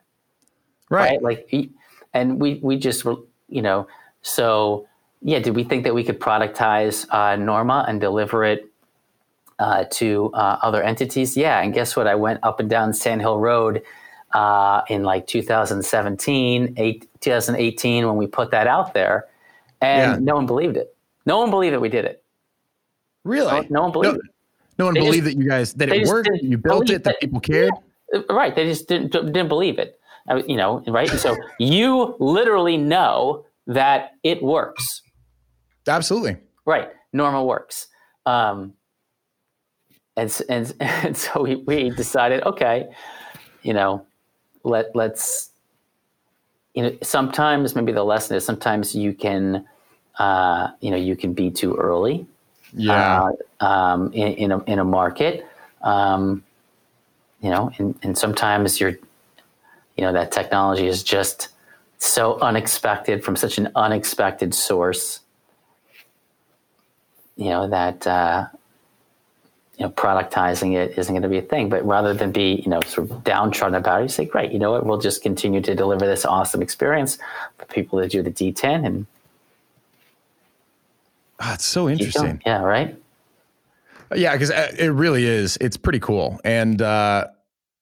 [0.89, 1.21] Right.
[1.21, 1.43] right.
[1.51, 1.73] Like,
[2.15, 3.05] and we we just
[3.49, 3.89] you know
[4.23, 4.87] so
[5.21, 5.41] yeah.
[5.41, 8.71] Did we think that we could productize uh, Norma and deliver it
[9.59, 11.37] uh, to uh, other entities?
[11.37, 11.61] Yeah.
[11.61, 12.07] And guess what?
[12.07, 13.83] I went up and down Sand Hill Road
[14.33, 19.29] uh, in like 2017, eight, 2018 when we put that out there,
[19.81, 20.19] and yeah.
[20.21, 20.95] no one believed it.
[21.27, 22.23] No one believed that we did it.
[23.25, 23.51] Really?
[23.51, 24.31] No, no one believed no, it.
[24.79, 26.31] No one they believed just, that you guys that it worked.
[26.43, 27.05] You built it.
[27.05, 27.71] That, that people cared.
[28.13, 28.55] Yeah, right.
[28.55, 29.99] They just didn't didn't believe it.
[30.47, 31.09] You know, right?
[31.09, 35.03] so you literally know that it works.
[35.87, 36.37] Absolutely.
[36.65, 36.91] Right.
[37.13, 37.89] Norma works.
[38.25, 38.75] Um,
[40.17, 42.89] and, and, and so we, we decided, okay,
[43.63, 44.07] you know,
[44.65, 45.51] let let's
[46.75, 49.67] you know sometimes maybe the lesson is sometimes you can
[50.19, 52.27] uh, you know you can be too early
[52.73, 53.31] yeah.
[53.61, 55.47] uh, um, in, in, a, in a market
[55.83, 56.43] um,
[57.41, 58.99] you know and, and sometimes you're
[59.97, 61.49] you know that technology is just
[61.99, 65.21] so unexpected from such an unexpected source
[67.37, 68.47] you know that uh,
[69.79, 71.69] you know, productizing it isn't going to be a thing.
[71.69, 74.59] But rather than be, you know, sort of downtrodden about it, you say, great, you
[74.59, 77.19] know what, we'll just continue to deliver this awesome experience
[77.59, 79.07] for people that do the D10 and.
[81.45, 82.41] Oh, it's so interesting.
[82.47, 82.97] Yeah, right.
[84.15, 85.57] Yeah, because uh, it really is.
[85.61, 87.29] It's pretty cool, and uh,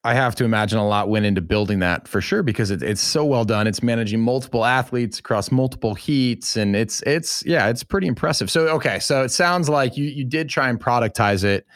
[0.02, 3.02] I have to imagine a lot went into building that for sure because it, it's
[3.02, 3.66] so well done.
[3.66, 8.50] It's managing multiple athletes across multiple heats, and it's it's yeah, it's pretty impressive.
[8.50, 11.66] So okay, so it sounds like you you did try and productize it,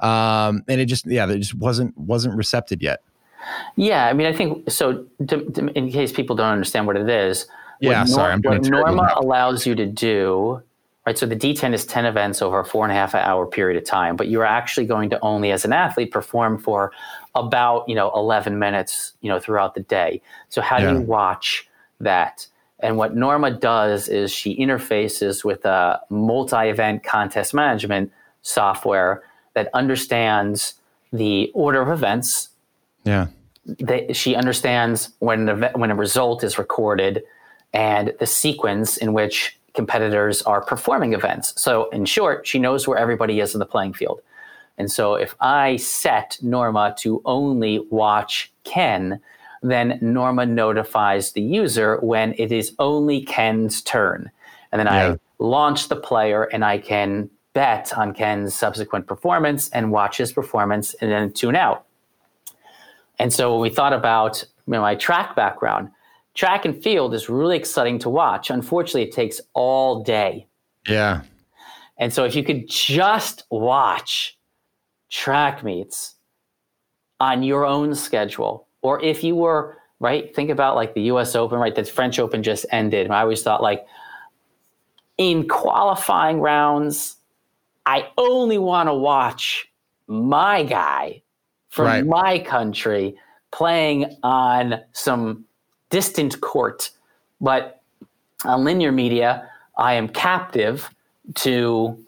[0.00, 3.02] um, and it just yeah, it just wasn't wasn't recepted yet.
[3.74, 5.04] Yeah, I mean, I think so.
[5.26, 7.46] To, to, in case people don't understand what it is,
[7.80, 10.62] yeah, what sorry, Nor- what Norma allows you to do
[11.06, 11.18] right?
[11.18, 13.84] So the D10 is 10 events over a four and a half hour period of
[13.88, 16.92] time, but you're actually going to only, as an athlete, perform for
[17.34, 20.20] about, you know, 11 minutes, you know, throughout the day.
[20.48, 20.90] So how yeah.
[20.90, 21.68] do you watch
[22.00, 22.46] that?
[22.80, 28.12] And what Norma does is she interfaces with a multi-event contest management
[28.42, 29.22] software
[29.54, 30.74] that understands
[31.12, 32.48] the order of events.
[33.04, 33.28] Yeah.
[33.64, 37.22] They, she understands when an event, when a result is recorded
[37.72, 41.60] and the sequence in which competitors are performing events.
[41.60, 44.20] So, in short, she knows where everybody is in the playing field.
[44.82, 49.20] And so, if I set Norma to only watch Ken,
[49.62, 54.28] then Norma notifies the user when it is only Ken's turn.
[54.72, 55.12] And then yeah.
[55.12, 60.32] I launch the player and I can bet on Ken's subsequent performance and watch his
[60.32, 61.86] performance and then tune out.
[63.20, 65.90] And so, when we thought about you know, my track background,
[66.34, 68.50] track and field is really exciting to watch.
[68.50, 70.48] Unfortunately, it takes all day.
[70.88, 71.22] Yeah.
[71.98, 74.36] And so if you could just watch
[75.12, 76.14] track meets
[77.20, 81.58] on your own schedule, or if you were, right, think about like the US Open,
[81.58, 81.74] right?
[81.74, 83.10] The French Open just ended.
[83.10, 83.86] I always thought like
[85.18, 87.16] in qualifying rounds,
[87.86, 89.70] I only want to watch
[90.08, 91.22] my guy
[91.68, 92.06] from right.
[92.06, 93.14] my country
[93.50, 95.44] playing on some
[95.90, 96.90] distant court.
[97.40, 97.82] But
[98.44, 100.88] on linear media, I am captive
[101.36, 101.98] to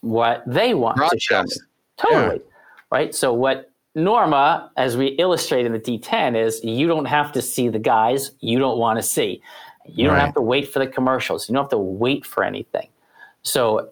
[0.00, 1.28] what they want Broadcast.
[1.28, 1.73] to show me.
[1.96, 2.36] Totally.
[2.36, 2.50] Yeah.
[2.90, 3.14] Right.
[3.14, 7.68] So what Norma, as we illustrate in the D10, is you don't have to see
[7.68, 9.42] the guys you don't want to see.
[9.86, 11.48] You don't have to wait for the commercials.
[11.48, 12.88] You don't have to wait for anything.
[13.42, 13.90] So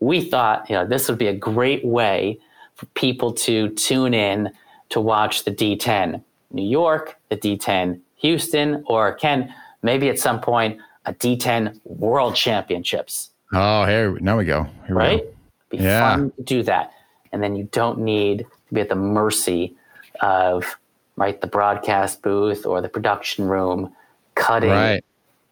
[0.00, 2.38] we thought, you know, this would be a great way
[2.74, 4.50] for people to tune in
[4.90, 10.78] to watch the D10 New York, the D10 Houston, or Ken, maybe at some point
[11.06, 13.30] a D10 World Championships.
[13.52, 14.66] Oh, here now we go.
[14.86, 15.20] Here right?
[15.20, 15.28] We go.
[15.70, 16.14] Be yeah.
[16.14, 16.92] fun to do that,
[17.32, 19.76] and then you don't need to be at the mercy
[20.20, 20.78] of
[21.16, 23.92] right the broadcast booth or the production room
[24.34, 25.04] cutting right.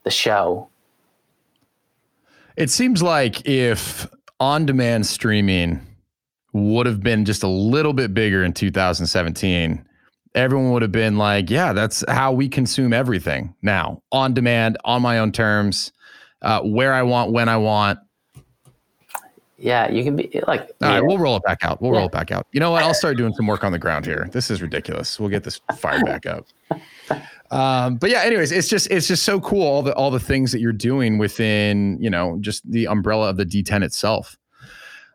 [0.04, 0.68] the show.
[2.56, 4.08] It seems like if
[4.38, 5.80] on-demand streaming
[6.52, 9.84] would have been just a little bit bigger in 2017
[10.34, 15.02] everyone would have been like, yeah, that's how we consume everything now on demand, on
[15.02, 15.92] my own terms,
[16.42, 17.98] uh, where I want, when I want.
[19.60, 20.62] Yeah, you can be like.
[20.82, 21.80] All right, we'll roll it back out.
[21.80, 21.98] We'll Yeah.
[21.98, 22.46] roll it back out.
[22.52, 22.82] You know what?
[22.82, 24.28] I'll start doing some work on the ground here.
[24.32, 25.20] This is ridiculous.
[25.20, 26.46] We'll get this fired back up.
[27.52, 30.52] Um, but yeah, anyways, it's just it's just so cool all the all the things
[30.52, 34.38] that you're doing within you know just the umbrella of the D10 itself.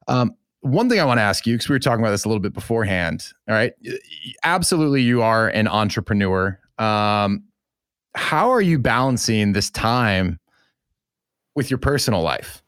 [0.09, 2.27] Um, one thing I want to ask you because we were talking about this a
[2.27, 3.25] little bit beforehand.
[3.47, 3.71] All right,
[4.43, 6.59] absolutely, you are an entrepreneur.
[6.77, 7.43] Um,
[8.15, 10.37] how are you balancing this time
[11.55, 12.61] with your personal life?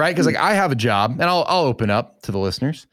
[0.00, 2.86] Right, because like I have a job, and I'll I'll open up to the listeners.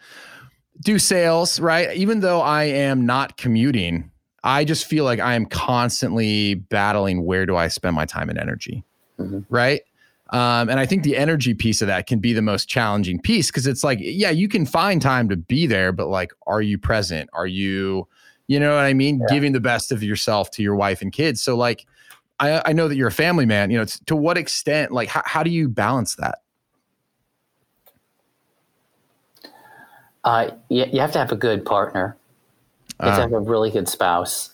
[0.82, 1.96] Do sales, right?
[1.96, 4.12] Even though I am not commuting,
[4.44, 8.38] I just feel like I am constantly battling where do I spend my time and
[8.38, 8.84] energy,
[9.20, 9.46] Mhm.
[9.50, 9.82] right?
[10.30, 13.48] Um, and I think the energy piece of that can be the most challenging piece
[13.48, 16.78] because it's like, yeah, you can find time to be there, but like, are you
[16.78, 17.30] present?
[17.32, 18.08] Are you,
[18.48, 19.20] you know what I mean?
[19.22, 19.34] Yeah.
[19.34, 21.42] Giving the best of yourself to your wife and kids.
[21.42, 21.86] So like,
[22.42, 23.72] I, I know that you're a family man.
[23.72, 24.92] You know, to what extent?
[24.92, 26.40] Like, how, how do you balance that?
[30.28, 32.18] Uh, you, you have to have a good partner.
[33.00, 34.54] You have to Uh, have a really good spouse.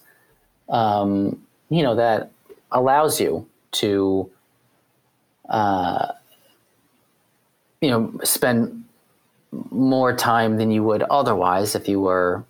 [0.70, 2.30] Um, you know that
[2.72, 3.48] allows you
[3.82, 4.30] to,
[5.50, 6.14] uh,
[7.82, 8.84] you know, spend
[9.72, 12.44] more time than you would otherwise if you were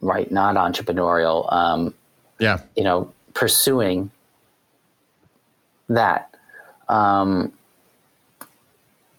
[0.00, 1.52] right not entrepreneurial.
[1.52, 1.94] Um,
[2.38, 4.10] yeah, you know, pursuing
[5.88, 6.30] that.
[6.88, 7.52] Um,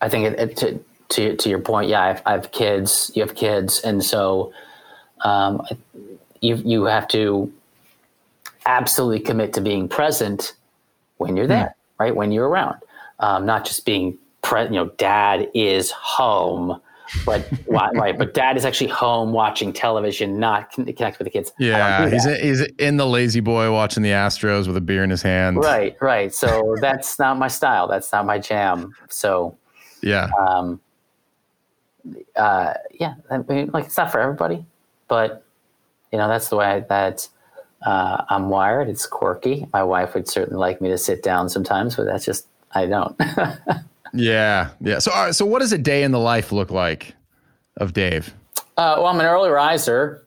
[0.02, 3.12] I think it, it, to, to your point, yeah, I have, I have kids.
[3.16, 4.54] You have kids, and so
[5.24, 5.62] um,
[6.42, 7.52] you you have to
[8.66, 10.54] absolutely commit to being present
[11.18, 12.16] when you're there, right?
[12.16, 12.78] When you're around,
[13.20, 16.80] um, not just being pre- You know, dad is home.
[17.26, 21.52] But right, but dad is actually home watching television, not con- connect with the kids.
[21.58, 22.08] Yeah.
[22.08, 22.40] He's that.
[22.40, 25.58] he's in the lazy boy watching the Astros with a beer in his hand.
[25.58, 26.32] Right, right.
[26.32, 27.88] So that's not my style.
[27.88, 28.94] That's not my jam.
[29.10, 29.58] So,
[30.04, 30.30] Yeah.
[30.38, 30.80] um,
[32.36, 34.66] uh, yeah, I mean, like it's not for everybody,
[35.08, 35.44] but
[36.12, 37.28] you know that's the way that
[37.86, 38.90] uh, I'm wired.
[38.90, 39.68] It's quirky.
[39.74, 43.16] My wife would certainly like me to sit down sometimes, but that's just I don't.
[44.12, 44.98] Yeah, yeah.
[44.98, 47.14] So, all right, so what does a day in the life look like
[47.78, 48.34] of Dave?
[48.78, 50.26] uh, well, I'm an early riser.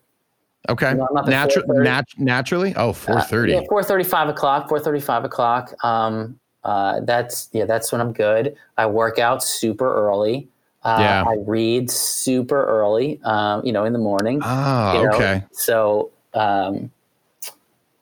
[0.69, 2.73] Okay, the Natu- nat- naturally.
[2.77, 3.33] Oh, 4.30.
[3.33, 4.69] Uh, Yeah, four thirty, five o'clock.
[4.69, 5.75] Four thirty, five o'clock.
[5.85, 8.55] Um, uh, that's yeah, that's when I'm good.
[8.79, 10.49] I work out super early.
[10.85, 11.25] Uh, Yeah.
[11.27, 13.21] I read super early.
[13.25, 14.41] Um, you know, in the morning.
[14.43, 15.15] Ah, you know?
[15.15, 15.45] okay.
[15.53, 16.91] So um,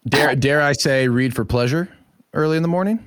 [0.08, 1.88] Dare dare I say read for pleasure
[2.32, 3.06] early in the morning?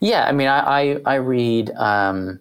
[0.00, 1.70] yeah, I mean, I I, I read.
[1.70, 2.40] Um,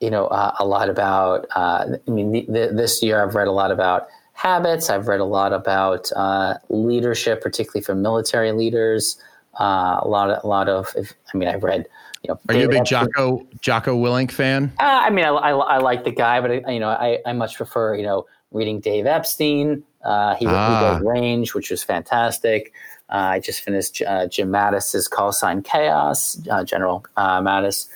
[0.00, 1.46] you know, uh, a lot about.
[1.54, 4.90] Uh, I mean, the, the, this year I've read a lot about habits.
[4.90, 9.16] I've read a lot about uh, leadership, particularly from military leaders.
[9.58, 10.92] Uh, a lot of a lot of.
[10.96, 11.86] If, I mean, I've read.
[12.22, 14.72] You know, Are you a big Epstein- Jocko Jocko Willink fan?
[14.78, 17.32] Uh, I mean, I, I, I like the guy, but I, you know, I, I
[17.32, 19.82] much prefer you know reading Dave Epstein.
[20.04, 20.94] Uh, he, Ah.
[20.94, 22.72] he did Range, which was fantastic.
[23.10, 27.88] Uh, I just finished uh, Jim Mattis's Call Sign Chaos, uh, General uh, Mattis.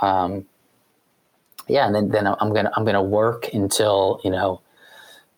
[0.00, 0.46] Um,
[1.68, 4.61] yeah, and then, then I'm gonna I'm gonna work until you know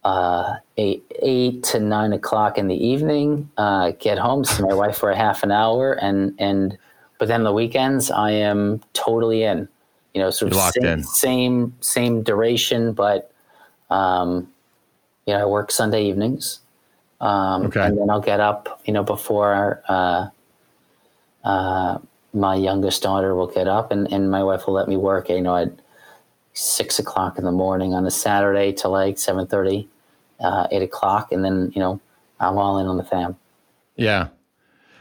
[0.05, 3.51] uh, eight eight to nine o'clock in the evening.
[3.57, 6.77] Uh, get home, see my wife for a half an hour, and and
[7.19, 9.69] but then the weekends I am totally in.
[10.13, 13.33] You know, sort of You're same, same same duration, but
[13.91, 14.49] um,
[15.27, 16.61] you know, I work Sunday evenings.
[17.21, 17.81] Um, Okay.
[17.81, 20.29] And then I'll get up, you know, before uh,
[21.45, 21.99] uh,
[22.33, 25.41] my youngest daughter will get up, and, and my wife will let me work, you
[25.41, 25.71] know, at
[26.53, 29.89] six o'clock in the morning on a Saturday to like seven thirty,
[30.45, 32.01] uh, eight o'clock, and then you know
[32.41, 33.37] I'm all in on the fam.
[33.97, 34.29] Yeah.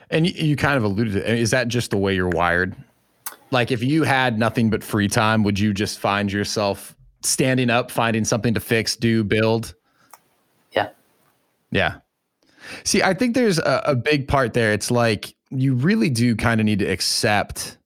[0.09, 2.75] And you, you kind of alluded to is that just the way you're wired?
[3.51, 7.91] Like if you had nothing but free time, would you just find yourself standing up,
[7.91, 9.75] finding something to fix, do, build?
[10.71, 10.89] Yeah,
[11.71, 11.95] Yeah.
[12.83, 14.71] See, I think there's a, a big part there.
[14.71, 17.77] It's like you really do kind of need to accept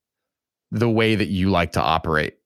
[0.71, 2.36] the way that you like to operate,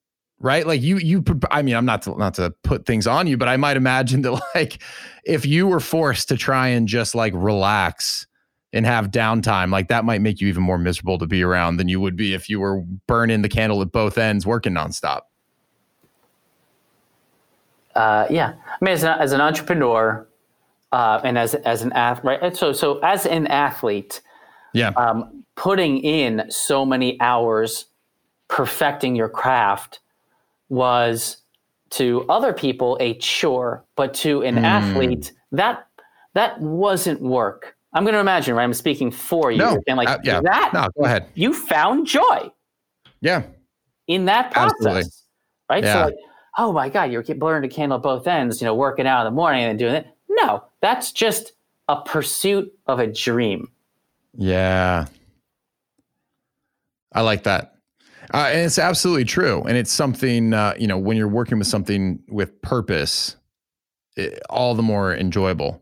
[0.42, 0.66] right?
[0.68, 1.24] Like you, you.
[1.52, 4.22] I mean, I'm not to, not to put things on you, but I might imagine
[4.24, 4.82] that like
[5.26, 8.28] if you were forced to try and just like relax
[8.74, 11.88] and have downtime, like that might make you even more miserable to be around than
[11.88, 15.22] you would be if you were burning the candle at both ends, working nonstop.
[17.96, 18.54] uh, yeah.
[18.68, 20.26] I mean, as, an as an entrepreneur
[20.92, 22.56] uh, and as as an athlete, right?
[22.56, 24.22] So so as an athlete,
[24.74, 24.90] Yeah.
[24.96, 27.86] um, putting in so many hours
[28.48, 30.00] perfecting your craft
[30.72, 31.38] was
[31.92, 34.66] to other people a chore, but to an Hmm.
[34.66, 35.86] athlete that
[36.34, 37.76] that wasn't work.
[37.94, 38.64] I'm going to imagine, right?
[38.64, 39.78] I'm speaking for you, no.
[39.86, 40.40] and like uh, yeah.
[40.42, 41.26] that, No, go ahead.
[41.34, 42.50] you found joy
[43.20, 43.44] Yeah.
[44.08, 45.04] in that process, Absolutely.
[45.70, 45.84] right?
[45.84, 45.94] Yeah.
[45.94, 46.16] So like,
[46.58, 49.34] oh my God, you're burning a candle at both ends, you know, working out in
[49.34, 50.08] the morning and doing it.
[50.30, 51.52] No, that's just
[51.90, 53.70] a pursuit of a dream.
[54.38, 55.08] Yeah.
[57.12, 57.71] I like that.
[58.34, 59.62] Uh, and it's absolutely true.
[59.64, 63.36] And it's something, uh, you know, when you're working with something with purpose,
[64.16, 65.82] it, all the more enjoyable.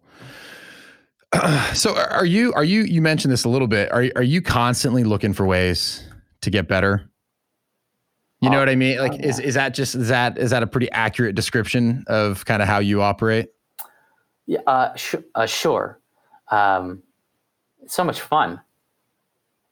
[1.73, 3.91] so are you, are you, you mentioned this a little bit.
[3.91, 6.03] Are, are you constantly looking for ways
[6.41, 7.09] to get better?
[8.41, 8.97] You know oh, what I mean?
[8.99, 9.27] Like, oh, yeah.
[9.27, 12.67] is, is that just, is that, is that a pretty accurate description of kind of
[12.67, 13.49] how you operate?
[14.47, 15.99] Yeah, uh, sh- uh, sure.
[16.49, 17.03] Um,
[17.83, 18.61] it's so much fun.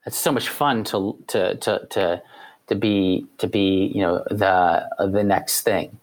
[0.05, 2.21] It's so much fun to, to, to, to,
[2.67, 5.97] to be, to be, you know, the, uh, the next thing.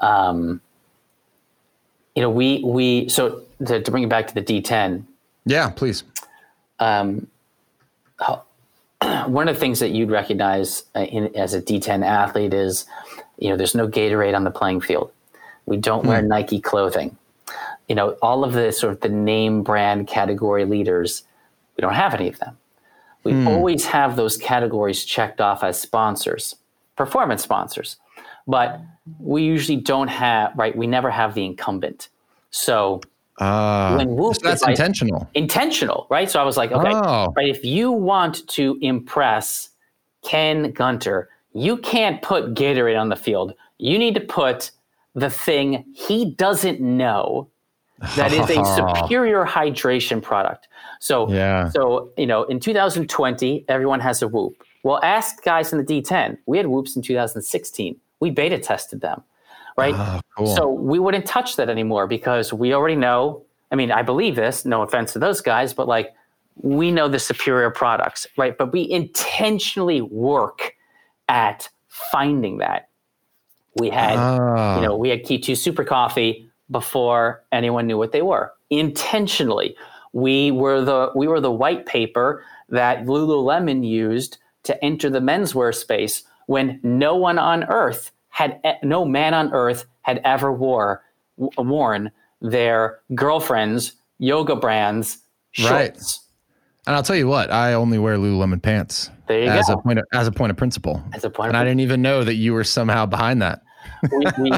[0.00, 0.60] Um,
[2.14, 5.04] you know, we, we, so to, to bring it back to the D10.
[5.46, 6.04] Yeah, please.
[6.80, 7.28] Um,
[9.26, 12.86] one of the things that you'd recognize uh, in, as a D10 athlete is,
[13.38, 15.12] you know, there's no Gatorade on the playing field.
[15.66, 16.28] We don't wear hmm.
[16.28, 17.16] Nike clothing.
[17.88, 21.22] You know, all of the sort of the name brand category leaders,
[21.76, 22.56] we don't have any of them.
[23.24, 23.48] We hmm.
[23.48, 26.56] always have those categories checked off as sponsors,
[26.96, 27.96] performance sponsors,
[28.46, 28.80] but
[29.18, 30.76] we usually don't have, right?
[30.76, 32.08] We never have the incumbent.
[32.50, 33.00] So
[33.38, 35.28] uh, when Whoop so that's intentional.
[35.34, 36.30] Intentional, right?
[36.30, 37.32] So I was like, okay, oh.
[37.36, 37.48] right.
[37.48, 39.70] If you want to impress
[40.22, 43.54] Ken Gunter, you can't put Gatorade on the field.
[43.78, 44.70] You need to put
[45.14, 47.48] the thing he doesn't know
[48.16, 48.64] that is a
[49.00, 50.68] superior hydration product.
[51.00, 51.68] So, yeah.
[51.70, 54.54] so you know, in 2020, everyone has a Whoop.
[54.84, 56.38] Well, ask guys in the D10.
[56.46, 57.96] We had Whoops in 2016.
[58.20, 59.22] We beta tested them
[59.78, 59.94] right?
[59.96, 60.56] Oh, cool.
[60.56, 63.44] So we wouldn't touch that anymore because we already know.
[63.70, 64.64] I mean, I believe this.
[64.64, 66.12] No offense to those guys, but like
[66.56, 68.58] we know the superior products, right?
[68.58, 70.74] But we intentionally work
[71.28, 72.88] at finding that.
[73.76, 74.76] We had, oh.
[74.76, 78.52] you know, we had Kitu Super Coffee before anyone knew what they were.
[78.70, 79.76] Intentionally,
[80.12, 85.74] we were the we were the white paper that Lululemon used to enter the menswear
[85.74, 91.02] space when no one on earth had no man on earth had ever wore
[91.56, 92.10] worn
[92.40, 95.18] their girlfriend's yoga brands
[95.52, 95.70] shorts.
[95.70, 96.18] Right.
[96.86, 99.74] And I'll tell you what, I only wear Lululemon pants as go.
[99.74, 101.02] a point of, as a point of principle.
[101.12, 103.60] As a point, and I didn't even know that you were somehow behind that.
[104.12, 104.50] We, we,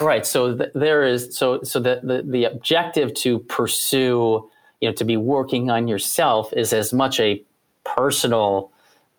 [0.00, 0.26] right.
[0.26, 4.48] So th- there is so so the, the the objective to pursue,
[4.80, 7.42] you know, to be working on yourself is as much a
[7.84, 8.70] personal,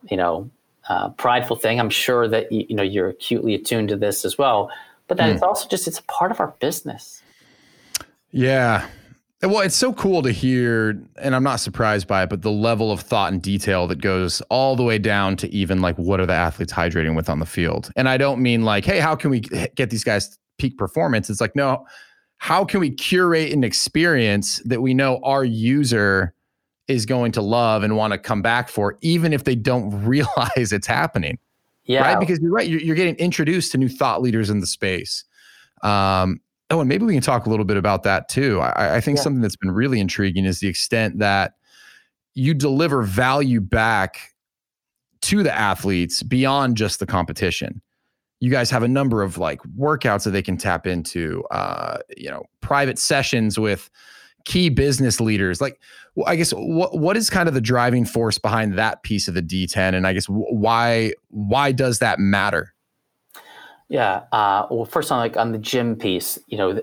[0.09, 0.49] you know,
[0.89, 1.79] uh, prideful thing.
[1.79, 4.69] I'm sure that you, you, know you're acutely attuned to this as well,
[5.07, 5.33] but that mm.
[5.33, 7.21] it's also just it's a part of our business.
[8.31, 8.87] Yeah.
[9.43, 12.91] Well, it's so cool to hear, and I'm not surprised by it, but the level
[12.91, 16.27] of thought and detail that goes all the way down to even like what are
[16.27, 17.91] the athletes hydrating with on the field.
[17.95, 21.27] And I don't mean like, hey, how can we get these guys peak performance?
[21.27, 21.87] It's like, no,
[22.37, 26.35] how can we curate an experience that we know our user
[26.87, 30.71] is going to love and want to come back for, even if they don't realize
[30.71, 31.39] it's happening.
[31.85, 32.01] Yeah.
[32.01, 32.19] Right.
[32.19, 32.67] Because you're right.
[32.67, 35.23] You're, you're getting introduced to new thought leaders in the space.
[35.81, 36.39] Um,
[36.71, 38.59] oh, and maybe we can talk a little bit about that too.
[38.61, 39.23] I, I think yeah.
[39.23, 41.53] something that's been really intriguing is the extent that
[42.33, 44.31] you deliver value back
[45.23, 47.81] to the athletes beyond just the competition.
[48.39, 52.29] You guys have a number of like workouts that they can tap into, uh, you
[52.29, 53.89] know, private sessions with
[54.45, 55.79] key business leaders like
[56.25, 59.41] i guess what what is kind of the driving force behind that piece of the
[59.41, 62.73] d10 and i guess why why does that matter
[63.91, 66.81] yeah uh, well first on like on the gym piece you know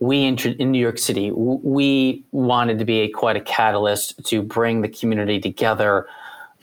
[0.00, 4.42] we in, in new york city we wanted to be a, quite a catalyst to
[4.42, 6.06] bring the community together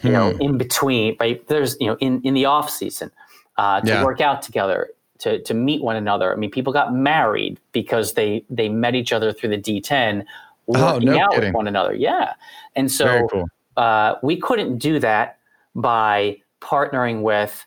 [0.01, 0.13] you hmm.
[0.13, 3.11] know in between right there's you know in in the off season
[3.57, 4.03] uh, to yeah.
[4.03, 6.31] work out together to to meet one another.
[6.31, 10.25] I mean, people got married because they they met each other through the D10,
[10.67, 11.49] working oh, no out kidding.
[11.49, 11.93] with one another.
[11.93, 12.33] Yeah,
[12.75, 13.49] and so cool.
[13.77, 15.39] uh, we couldn't do that
[15.75, 17.65] by partnering with,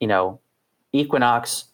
[0.00, 0.40] you know,
[0.92, 1.66] Equinox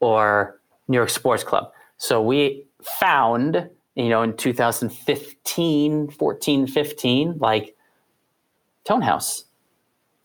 [0.00, 1.72] or New York Sports Club.
[1.96, 7.76] So we found, you know, in 2015, 14, 15, like
[8.84, 9.44] Tone House.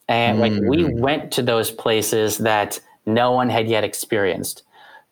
[0.07, 0.41] And mm.
[0.41, 0.99] like we mm.
[0.99, 4.63] went to those places that no one had yet experienced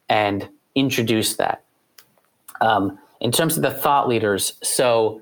[0.10, 1.64] and introduce that.
[2.62, 5.22] Um, in terms of the thought leaders, so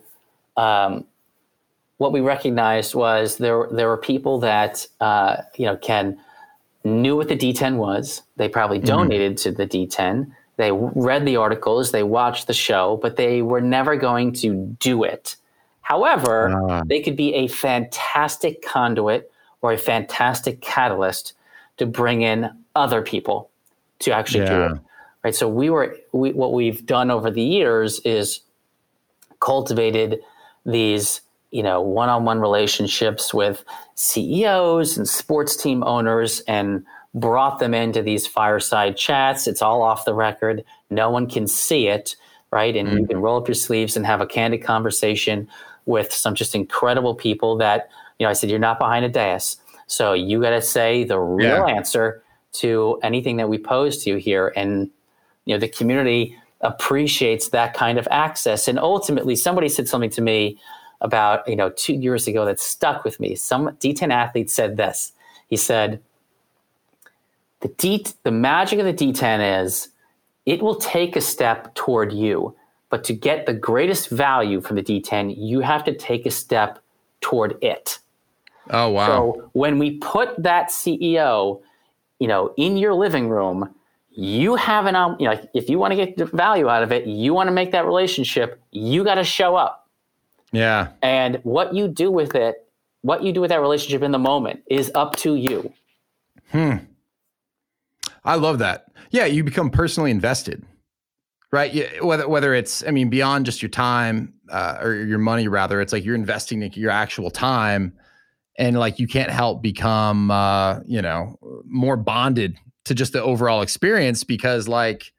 [0.58, 1.06] um,
[1.98, 6.20] what we recognized was there there were people that uh, you know can
[6.84, 8.22] knew what the D10 was.
[8.36, 8.88] They probably mm-hmm.
[8.88, 9.56] donated mm-hmm.
[9.56, 10.32] to the D10.
[10.58, 15.04] They read the articles, they watched the show, but they were never going to do
[15.04, 15.36] it.
[15.82, 16.84] However, uh.
[16.86, 19.32] they could be a fantastic conduit
[19.62, 21.34] or a fantastic catalyst
[21.78, 23.50] to bring in other people
[24.00, 24.58] to actually Yeah.
[24.58, 24.82] do it.
[25.24, 25.36] Right.
[25.36, 28.42] So we were we, what we've done over the years is
[29.40, 30.20] cultivated
[30.66, 31.22] these
[31.54, 33.64] you know one-on-one relationships with
[33.96, 36.84] CEOs and sports team owners and
[37.14, 39.48] brought them into these fireside chats.
[39.48, 40.64] It's all off the record.
[40.90, 42.16] No one can see it,
[42.52, 42.76] right?
[42.76, 42.98] And mm-hmm.
[42.98, 45.48] you can roll up your sleeves and have a candid conversation
[45.86, 49.58] with some just incredible people that, you know, I said, you're not behind a dais.
[49.86, 51.76] So you got to say the real Yeah.
[51.76, 52.24] answer
[52.54, 54.52] to anything that we pose to you here.
[54.56, 54.90] And,
[55.46, 58.68] you know, the community appreciates that kind of access.
[58.68, 60.58] And ultimately, somebody said something to me
[61.04, 63.36] about, you know, two years ago that stuck with me.
[63.36, 65.12] Some D10 athlete said this.
[65.50, 66.02] He said,
[67.60, 69.90] the D, the magic of the D10 is
[70.46, 72.56] it will take a step toward you,
[72.90, 76.80] but to get the greatest value from the D10, you have to take a step
[77.22, 78.00] toward it.
[78.70, 79.08] Oh wow.
[79.08, 81.62] So when we put that CEO,
[82.20, 83.74] you know, in your living room,
[84.12, 86.92] you have an, um, you know, if you want to get the value out of
[86.92, 89.83] it, you want to make that relationship, you got to show up.
[90.54, 90.90] Yeah.
[91.02, 92.66] And what you do with it,
[93.02, 95.74] what you do with that relationship in the moment is up to you.
[96.52, 96.76] Hmm.
[98.24, 98.86] I love that.
[99.12, 100.66] Yeah, you become personally invested,
[101.52, 101.74] right?
[101.74, 105.82] Yeah, whether whether it's, I mean, beyond just your time uh, or your money, rather,
[105.82, 107.94] it's like you're investing in your actual time,
[108.58, 113.62] and like you can't help become, uh, you know, more bonded to just the overall
[113.62, 115.12] experience because, like,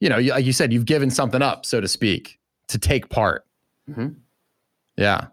[0.00, 3.08] you know, you, like you said, you've given something up, so to speak, to take
[3.08, 3.44] part.
[3.90, 4.16] Mhm.
[4.96, 5.26] Yeah.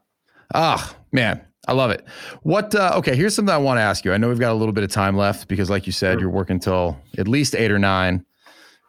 [0.54, 2.06] Ah, man, I love it.
[2.44, 2.74] What?
[2.76, 4.12] Uh, okay, here's something I want to ask you.
[4.14, 6.22] I know we've got a little bit of time left because, like you said, Sure.
[6.22, 8.26] you're working till at least eight or nine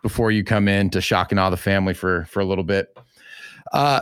[0.03, 2.97] before you come in to shock and awe the family for for a little bit.
[3.73, 4.01] Uh,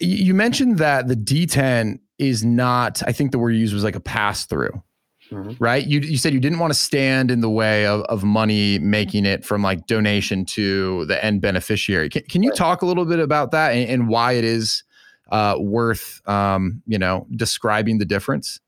[0.00, 3.02] you mentioned that the D10 is not.
[3.06, 4.82] I think the word you used was like a pass through
[5.30, 5.56] Mhm.
[5.58, 5.84] right?
[5.86, 9.24] You you said you didn't want to stand in the way of, of money making
[9.24, 12.08] it from like donation to the end beneficiary.
[12.10, 14.84] Can, can you talk a little bit about that and, and why it is
[15.32, 18.60] uh, worth um, you know describing the difference?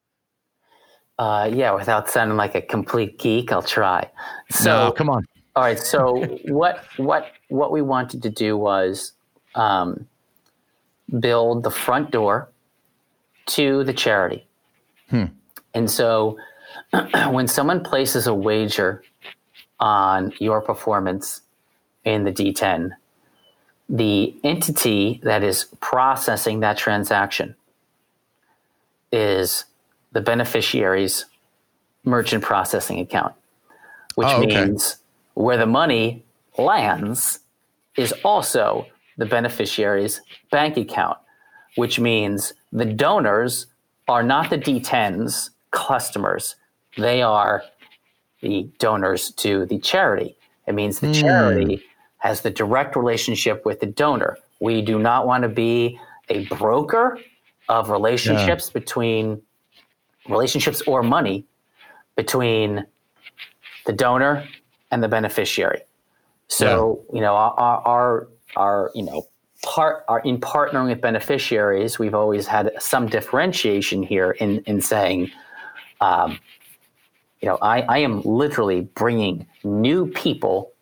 [1.18, 4.10] Uh, yeah, without sounding like a complete geek, I'll try.
[4.50, 5.24] So, no, come on.
[5.54, 5.78] all right.
[5.78, 9.12] So, what what what we wanted to do was
[9.54, 10.06] um,
[11.20, 12.50] build the front door
[13.46, 14.46] to the charity.
[15.10, 15.26] Hmm.
[15.74, 16.38] And so,
[17.30, 19.04] when someone places a wager
[19.78, 21.42] on your performance
[22.04, 22.90] in the D10,
[23.88, 27.54] the entity that is processing that transaction
[29.12, 29.64] is
[30.12, 31.26] the beneficiary's
[32.04, 33.34] merchant processing account,
[34.14, 34.66] which Oh, okay.
[34.66, 34.98] means
[35.34, 36.24] where the money
[36.56, 37.40] lands
[37.96, 40.20] is also the beneficiary's
[40.50, 41.18] bank account,
[41.76, 43.66] which means the donors
[44.08, 46.56] are not the D10's customers.
[46.96, 47.62] They are
[48.40, 50.36] the donors to the charity.
[50.66, 51.12] It means the hmm.
[51.12, 51.84] charity
[52.24, 54.38] has the direct relationship with the donor.
[54.58, 56.00] We do not want to be
[56.30, 57.18] a broker
[57.68, 59.42] of relationships between
[60.30, 61.44] relationships or money
[62.16, 62.86] between
[63.84, 64.48] the donor
[64.90, 65.82] and the beneficiary.
[66.48, 69.26] So, you know, our, our, our, you know,
[69.62, 75.30] part our, in partnering with beneficiaries, we've always had some differentiation here in, in saying,
[76.00, 76.38] um,
[77.42, 80.73] you know, I, I am literally bringing new people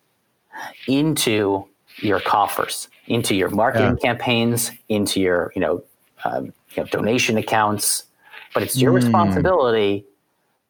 [0.87, 5.83] into your coffers, into your marketing campaigns, into your, you know,
[6.25, 6.45] um,
[6.75, 8.05] you know, donation accounts.
[8.53, 8.95] But it's your Mm.
[8.95, 10.05] responsibility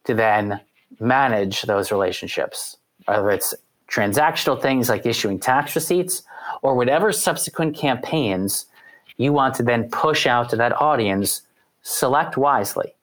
[0.05, 0.59] to then
[0.99, 3.53] manage those relationships, whether it's
[3.89, 6.23] transactional things like issuing tax receipts
[6.61, 8.65] or whatever subsequent campaigns
[9.17, 11.41] you want to then push out to that audience.
[11.83, 12.95] Select wisely.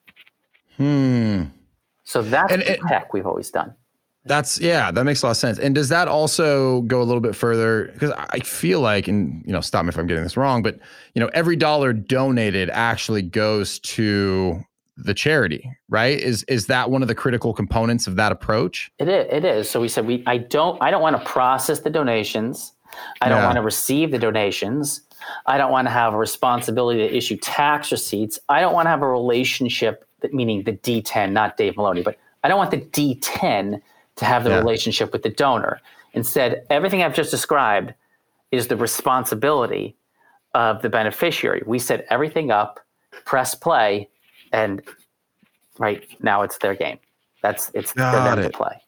[0.77, 1.45] Hmm.
[2.05, 3.75] So that's And the tech we've always done.
[4.31, 5.59] That's yeah, that makes a lot of sense.
[5.59, 7.91] And does that also go a little bit further?
[7.93, 10.79] Because I feel like, and you know, stop me if I'm getting this wrong, but
[11.15, 14.65] you know, every dollar donated actually goes to
[14.97, 16.17] the charity, right?
[16.21, 18.93] Is is that one of the critical components of that approach?
[19.01, 19.27] It is.
[19.33, 19.69] It is.
[19.69, 20.23] So we said we.
[20.29, 20.81] I don't.
[20.81, 22.73] I don't want to process the donations.
[23.21, 23.47] I don't Yeah.
[23.47, 25.01] want to receive the donations.
[25.47, 28.39] I don't want to have a responsibility to issue tax receipts.
[28.49, 32.17] I don't want to have a relationship, that, meaning the D10, not Dave Maloney, but
[32.45, 33.81] I don't want the D10
[34.21, 34.59] to have the Yeah.
[34.59, 35.81] relationship with the donor.
[36.13, 37.95] Instead, everything I've just described
[38.53, 39.97] is the responsibility
[40.55, 41.63] of the beneficiary.
[41.67, 42.81] We set everything up,
[43.25, 44.09] press play,
[44.53, 44.83] and
[45.79, 46.99] right now it's their game.
[47.43, 48.53] That's it's for Got them it.
[48.53, 48.83] to play.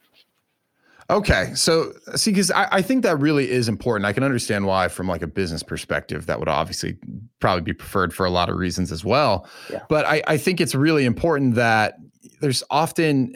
[1.11, 4.07] Okay, so see, because I, I think that really is important.
[4.07, 6.97] I can understand why, from like a business perspective, that would obviously
[7.41, 9.47] probably be preferred for a lot of reasons as well.
[9.71, 9.83] Yeah.
[9.89, 11.97] But I, I think it's really important that
[12.41, 13.35] there's often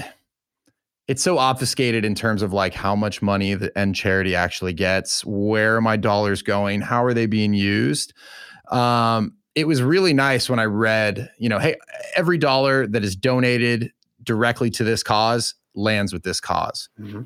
[1.09, 5.25] it's so obfuscated in terms of like how much money the end charity actually gets,
[5.25, 8.13] where are my dollars going, how are they being used.
[8.71, 11.77] Um, it was really nice when I read, you know, hey,
[12.17, 13.93] every dollar that is donated
[14.23, 17.23] directly to this cause lands with this because mm-hmm.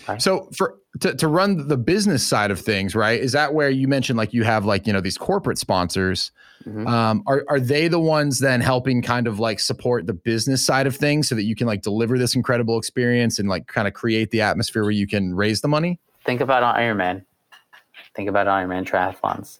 [0.00, 0.18] okay.
[0.18, 3.18] So for to, to run the business side of things, right?
[3.18, 6.30] Is that where you mentioned like you have like, you know, these corporate sponsors?
[6.68, 6.86] Mm-hmm.
[6.86, 10.86] Um, are, are they the ones then helping kind of like support the business side
[10.86, 13.94] of things so that you can like deliver this incredible experience and like kind of
[13.94, 15.98] create the atmosphere where you can raise the money?
[16.24, 17.24] Think about Ironman.
[18.14, 19.58] Think about Ironman triathlons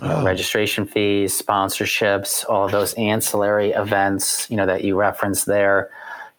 [0.00, 0.24] oh.
[0.24, 5.90] registration fees, sponsorships, all those ancillary events, you know, that you referenced there,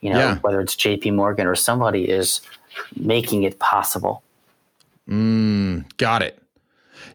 [0.01, 0.37] you know, yeah.
[0.39, 2.41] whether it's JP Morgan or somebody is
[2.95, 4.23] making it possible.
[5.07, 6.41] Mm, got it.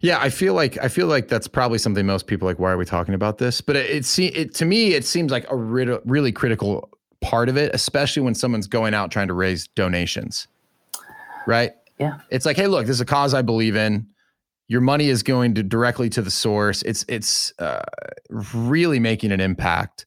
[0.00, 2.58] Yeah, I feel like I feel like that's probably something most people like.
[2.58, 3.60] Why are we talking about this?
[3.60, 7.56] But it, it, it to me, it seems like a really, really critical part of
[7.56, 10.48] it, especially when someone's going out trying to raise donations.
[11.46, 11.72] Right?
[11.98, 12.18] Yeah.
[12.30, 14.06] It's like, hey, look, this is a cause I believe in
[14.68, 16.82] your money is going to directly to the source.
[16.82, 17.82] It's it's uh,
[18.30, 20.06] really making an impact.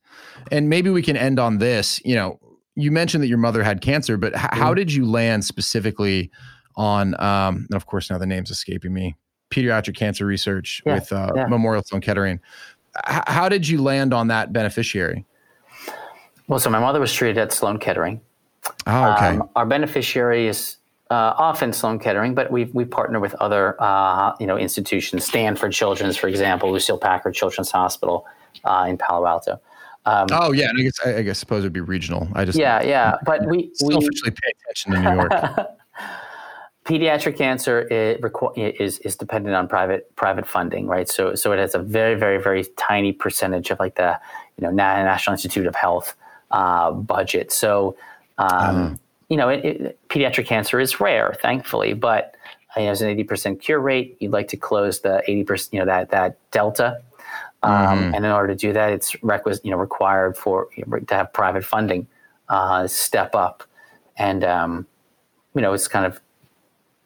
[0.52, 2.00] And maybe we can end on this.
[2.06, 2.40] You know,
[2.76, 4.58] you mentioned that your mother had cancer, but h- mm.
[4.58, 6.32] how did you land specifically
[6.76, 7.20] on?
[7.20, 9.18] Um, and of course, now the name's escaping me.
[9.52, 11.46] Pediatric cancer research yeah, with uh, yeah.
[11.48, 12.40] Memorial Sloan Kettering.
[13.08, 15.26] H- how did you land on that beneficiary?
[16.48, 18.22] Well, so my mother was treated at Sloan Kettering.
[18.88, 19.28] Oh, okay.
[19.28, 20.78] Um, our beneficiary is
[21.10, 25.26] uh, often Sloan Kettering, but we we partner with other uh, you know institutions.
[25.26, 28.26] Stanford Children's, for example, Lucile Packard Children's Hospital
[28.64, 29.62] uh, in Palo Alto.
[30.06, 32.28] Um, oh yeah, and I guess I, I guess suppose it'd be regional.
[32.34, 35.32] I just yeah yeah, but we we, pay attention to New York.
[36.86, 41.08] Pediatric cancer is is dependent on private private funding, right?
[41.08, 44.20] So so it has a very very very tiny percentage of like the
[44.58, 46.16] you know National Institute of Health
[46.52, 47.52] uh, budget.
[47.52, 47.96] So.
[48.38, 49.00] Um, mm
[49.32, 52.36] you know, it, it, pediatric cancer is rare, thankfully, but
[52.76, 54.18] you know, there's an 80% cure rate.
[54.20, 57.02] You'd like to close the 80%, you know, that, that delta.
[57.64, 58.16] Um, mm-hmm.
[58.16, 61.16] And in order to do that, it's requisite, you know, required for you know, to
[61.16, 62.08] have private funding
[62.50, 63.64] uh, step up.
[64.18, 64.86] And, um,
[65.56, 66.20] you know, it's kind of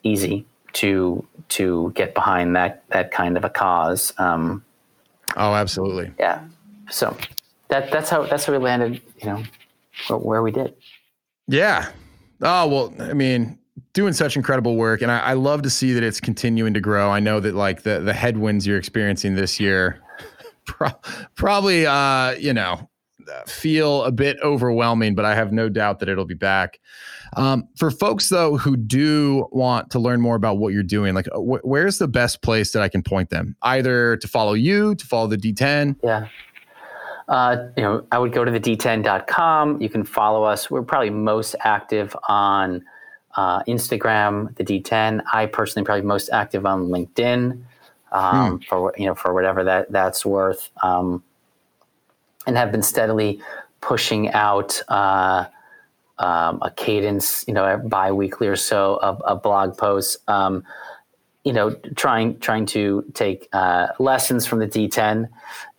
[0.06, 4.14] easy to, to get behind that, that kind of a cause.
[4.18, 4.64] Um,
[5.36, 6.12] oh, absolutely.
[6.20, 6.46] Yeah.
[6.90, 7.18] So
[7.70, 9.44] that, that's how, that's how we landed, you know,
[10.18, 10.76] where, we did.
[11.48, 11.90] Yeah.
[12.42, 13.58] Oh well, I mean,
[13.94, 17.10] doing such incredible work, and I, I, love to see that it's continuing to grow.
[17.10, 20.02] I know that like the the headwinds you're experiencing this year,
[20.66, 20.92] pro-
[21.36, 22.90] probably uh, you know
[23.48, 26.80] feel a bit overwhelming, but I have no doubt that it'll be back.
[27.36, 31.28] Um, for folks though who do want to learn more about what you're doing, like
[31.34, 33.56] wh- where's the best place that I can point them?
[33.62, 35.98] Either to follow you, to follow the D10.
[36.04, 36.28] Yeah.
[37.28, 39.82] Uh, you know, I would go to the d10.com.
[39.82, 40.70] You can follow us.
[40.70, 42.86] We're probably most active on
[43.36, 45.24] uh, Instagram, the D10.
[45.34, 47.64] I personally probably most active on LinkedIn
[48.12, 48.64] um, hmm.
[48.68, 51.24] for you know for whatever that that's worth, um,
[52.48, 53.40] and have been steadily
[53.82, 55.46] pushing out uh,
[56.18, 60.18] um, a cadence, you know, bi-weekly or so of, of blog posts.
[60.28, 60.64] Um,
[61.46, 65.30] you know, trying trying to take uh, lessons from the D10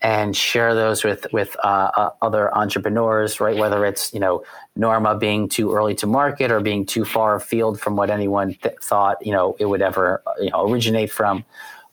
[0.00, 3.56] and share those with with uh, uh, other entrepreneurs, right?
[3.56, 4.44] Whether it's you know
[4.76, 8.76] Norma being too early to market or being too far afield from what anyone th-
[8.80, 11.44] thought you know it would ever you know originate from.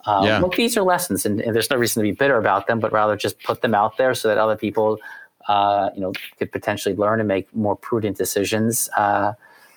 [0.05, 0.39] Um, yeah.
[0.39, 2.91] Look, these are lessons, and, and, there's no reason to be bitter about them, but
[2.91, 4.99] rather just put them out there so that other people,
[5.47, 9.33] uh, you know, could potentially learn and make more prudent decisions uh,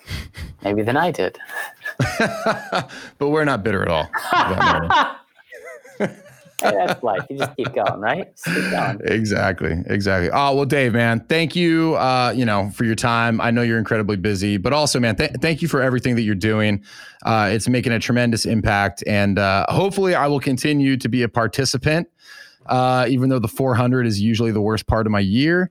[0.65, 1.39] maybe than I did.
[2.19, 4.09] but we're not bitter at all.
[6.59, 7.27] that's life.
[7.29, 8.35] You just keep going, right?
[8.35, 9.01] Just keep going.
[9.05, 9.83] Exactly.
[9.87, 10.31] Exactly.
[10.33, 11.95] Oh well, Dave, man, thank you.
[11.97, 13.41] Uh, you know, for your time.
[13.41, 16.35] I know you're incredibly busy, but also, man, th- thank you for everything that you're
[16.35, 16.83] doing.
[17.25, 21.29] Uh, it's making a tremendous impact, and uh, hopefully, I will continue to be a
[21.29, 22.09] participant.
[22.69, 25.71] Uh, even though the 400 is usually the worst part of my year,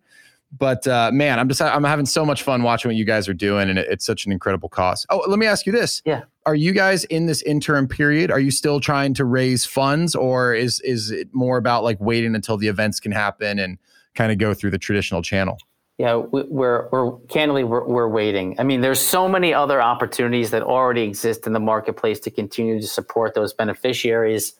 [0.57, 3.33] but uh, man, I'm just I'm having so much fun watching what you guys are
[3.33, 5.05] doing, and it, it's such an incredible cause.
[5.09, 8.31] Oh, let me ask you this: Yeah, are you guys in this interim period?
[8.31, 12.35] Are you still trying to raise funds, or is is it more about like waiting
[12.35, 13.77] until the events can happen and
[14.13, 15.57] kind of go through the traditional channel?
[15.97, 18.55] Yeah, we're we're candidly we're, we're waiting.
[18.59, 22.79] I mean, there's so many other opportunities that already exist in the marketplace to continue
[22.79, 24.53] to support those beneficiaries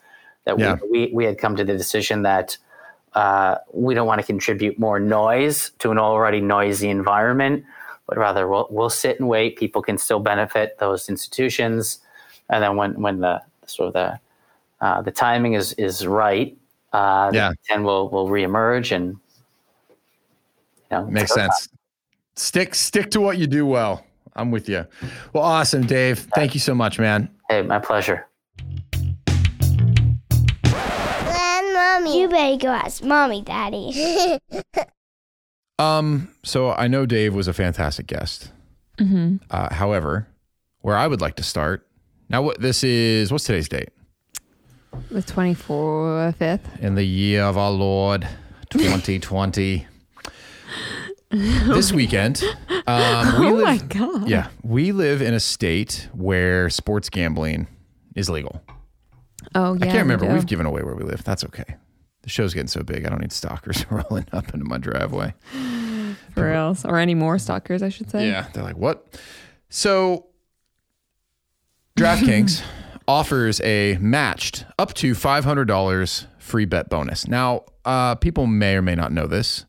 [0.46, 0.78] that yeah.
[0.90, 2.56] we, we had come to the decision that
[3.14, 7.64] uh, we don't want to contribute more noise to an already noisy environment,
[8.06, 9.56] but rather we'll, we'll sit and wait.
[9.56, 11.98] People can still benefit those institutions,
[12.48, 14.20] and then when when the sort of the
[14.84, 16.56] uh, the timing is is right,
[16.92, 19.16] uh, yeah, then we'll we'll reemerge and
[19.88, 19.96] you
[20.90, 21.68] know makes sense.
[22.36, 24.04] Stick stick to what you do well.
[24.36, 24.86] I'm with you.
[25.32, 26.28] Well, awesome, Dave.
[26.34, 27.30] Thank you so much, man.
[27.48, 28.26] Hey, my pleasure.
[31.86, 34.38] Mommy, you better go ask mommy, daddy.
[35.78, 38.50] Um, so I know Dave was a fantastic guest.
[38.96, 39.36] Mm-hmm.
[39.50, 40.26] Uh, however,
[40.80, 41.86] where I would like to start
[42.28, 43.30] now, what this is?
[43.30, 43.90] What's today's date?
[45.10, 46.80] The 24th.
[46.80, 48.26] In the year of our Lord,
[48.70, 49.86] 2020.
[51.30, 52.42] this weekend,
[52.86, 54.28] um, we Oh live, my God.
[54.28, 57.66] Yeah, we live in a state where sports gambling
[58.14, 58.62] is legal.
[59.54, 59.84] Oh, yeah.
[59.84, 60.26] I can't remember.
[60.26, 60.34] we.
[60.34, 61.24] We've given away where we live.
[61.24, 61.76] That's okay.
[62.22, 65.34] The show's getting so big, I don't need stalkers rolling up into my driveway.
[66.34, 66.84] For reals.
[66.84, 68.26] Or any more stalkers, I should say.
[68.28, 69.06] Yeah, they're like, what?
[69.68, 70.26] So,
[71.96, 72.62] DraftKings
[73.08, 77.26] offers a matched up to $500 free bet bonus.
[77.26, 79.64] Now, uh, people may or may not know this.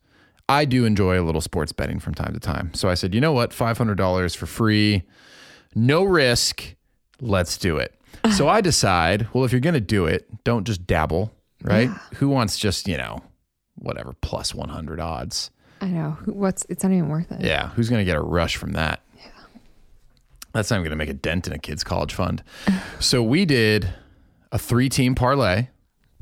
[0.49, 2.73] I do enjoy a little sports betting from time to time.
[2.73, 3.51] So I said, you know what?
[3.51, 5.03] $500 for free,
[5.75, 6.75] no risk.
[7.19, 7.96] Let's do it.
[8.36, 11.32] So I decide, well, if you're going to do it, don't just dabble,
[11.63, 11.89] right?
[12.15, 13.24] Who wants just, you know,
[13.76, 15.49] whatever, plus 100 odds?
[15.82, 16.11] I know.
[16.24, 17.41] Who- What's It's not even worth it.
[17.41, 19.01] Yeah, who's going to get a rush from that?
[19.18, 19.30] Yeah.
[20.53, 22.43] That's not even going to make a dent in a kid's college fund.
[22.99, 23.93] so we did
[24.51, 25.68] a three team parlay.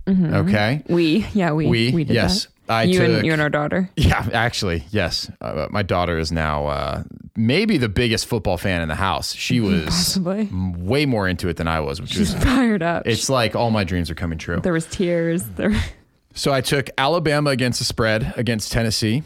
[0.06, 0.34] Mm-hmm.
[0.36, 0.84] Okay.
[0.90, 1.68] We, yeah, we.
[1.68, 2.48] We, we did yes.
[2.68, 3.90] I you, took, and, you and our daughter.
[3.98, 5.30] yeah, actually, yes.
[5.42, 7.04] Uh, my daughter is now uh,
[7.36, 9.34] maybe the biggest football fan in the house.
[9.36, 10.50] She was Possibly.
[10.52, 13.04] way more into it than I was, which She's was, fired up.
[13.06, 14.60] it's like all my dreams are coming true.
[14.62, 15.44] there was tears.
[15.44, 15.72] There.
[16.38, 19.24] So I took Alabama against the spread against Tennessee.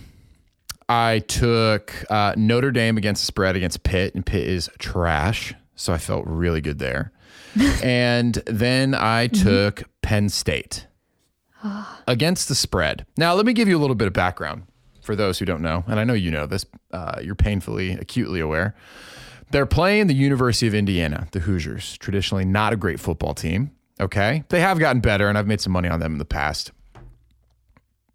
[0.87, 5.55] I took uh, Notre Dame against the spread against Pitt, and Pitt is trash.
[5.75, 7.11] So I felt really good there.
[7.83, 10.85] and then I took Penn State
[12.07, 13.05] against the spread.
[13.18, 14.64] Now, let me give you a little bit of background
[15.01, 15.84] for those who don't know.
[15.88, 18.76] And I know you know this, uh, you're painfully, acutely aware.
[19.51, 23.72] They're playing the University of Indiana, the Hoosiers, traditionally not a great football team.
[23.99, 24.43] Okay.
[24.49, 26.72] They have gotten better, and I've made some money on them in the past.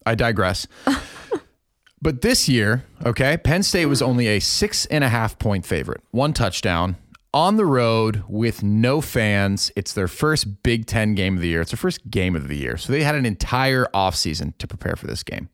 [0.06, 0.66] I digress.
[2.02, 6.02] but this year, okay, Penn State was only a six and a half point favorite,
[6.10, 6.96] one touchdown
[7.34, 9.70] on the road with no fans.
[9.74, 11.60] It's their first Big Ten game of the year.
[11.60, 12.76] It's their first game of the year.
[12.78, 15.48] So they had an entire offseason to prepare for this game.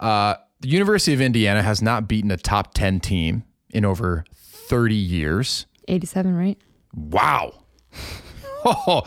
[0.00, 4.94] Uh, the University of Indiana has not beaten a top 10 team in over 30
[4.94, 5.66] years.
[5.86, 6.58] 87, right?
[6.94, 7.52] Wow.
[8.64, 9.02] Oh,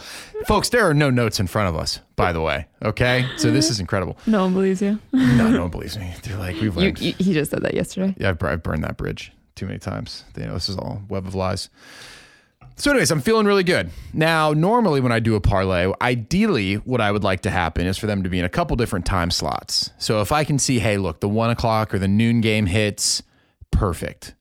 [0.48, 2.68] folks, there are no notes in front of us, by the way.
[2.84, 3.28] Okay.
[3.36, 4.18] So this is incredible.
[4.26, 4.98] No one believes you.
[5.12, 6.16] No, no one believes me.
[6.24, 7.02] They're like, we've you, learned.
[7.02, 8.16] you he just said that yesterday.
[8.18, 10.26] yeah, I've, I've burned that bridge too many times.
[10.36, 11.70] You know, this is all web of lies.
[12.78, 13.92] So, anyways, I'm feeling really good.
[14.12, 17.96] Now, normally when I do a parlay, ideally what I would like to happen is
[17.96, 19.92] for them to be in a couple different time slots.
[20.00, 23.22] So if I can see, hey, look, the one o'clock or the noon game hits,
[23.70, 24.34] perfect.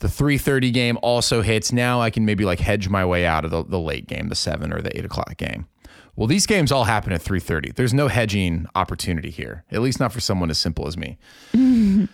[0.00, 1.72] The 3:30 game also hits.
[1.72, 4.34] Now I can maybe like hedge my way out of the, the late game, the
[4.34, 5.68] seven or the eight o'clock game.
[6.16, 7.76] Well, these games all happen at 3:30.
[7.76, 11.18] There's no hedging opportunity here, at least not for someone as simple as me.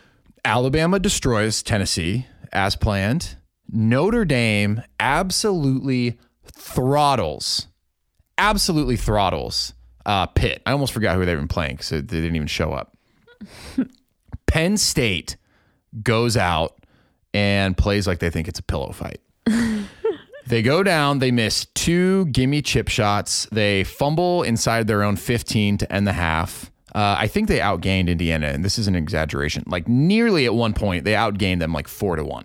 [0.44, 3.36] Alabama destroys Tennessee as planned.
[3.70, 7.68] Notre Dame absolutely throttles,
[8.36, 9.74] absolutely throttles
[10.04, 10.62] uh, Pitt.
[10.66, 12.96] I almost forgot who they've been playing because they didn't even show up.
[14.46, 15.36] Penn State
[16.02, 16.84] goes out
[17.32, 19.20] and plays like they think it's a pillow fight.
[20.46, 23.46] They go down, they miss two gimme chip shots.
[23.52, 26.71] They fumble inside their own 15 to end the half.
[26.94, 29.64] Uh, I think they outgained Indiana, and this is an exaggeration.
[29.66, 32.44] Like nearly at one point, they outgained them like four to one.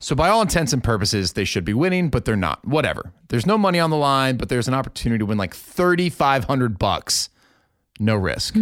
[0.00, 2.64] So by all intents and purposes, they should be winning, but they're not.
[2.64, 3.12] Whatever.
[3.28, 7.30] There's no money on the line, but there's an opportunity to win like 3,500 bucks.
[7.98, 8.56] No risk.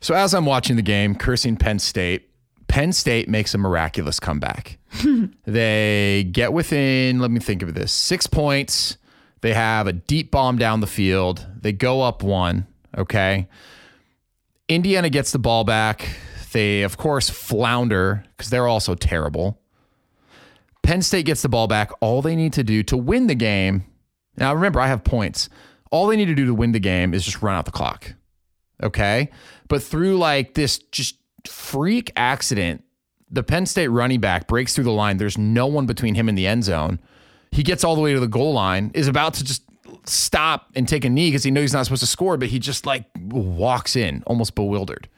[0.00, 2.28] So as I'm watching the game, cursing Penn State,
[2.68, 4.78] Penn State makes a miraculous comeback.
[5.46, 8.98] they get within, let me think of this, six points.
[9.40, 11.46] They have a deep bomb down the field.
[11.60, 12.66] They go up one.
[12.96, 13.48] Okay.
[14.68, 16.08] Indiana gets the ball back.
[16.52, 19.60] They, of course, flounder because they're also terrible.
[20.82, 21.90] Penn State gets the ball back.
[22.00, 23.84] All they need to do to win the game.
[24.36, 25.48] Now, remember, I have points.
[25.90, 28.14] All they need to do to win the game is just run out the clock.
[28.82, 29.30] Okay.
[29.68, 32.82] But through like this just freak accident,
[33.30, 35.16] the Penn State running back breaks through the line.
[35.16, 36.98] There's no one between him and the end zone.
[37.50, 39.62] He gets all the way to the goal line, is about to just
[40.04, 42.58] stop and take a knee because he knows he's not supposed to score, but he
[42.58, 45.08] just like walks in almost bewildered.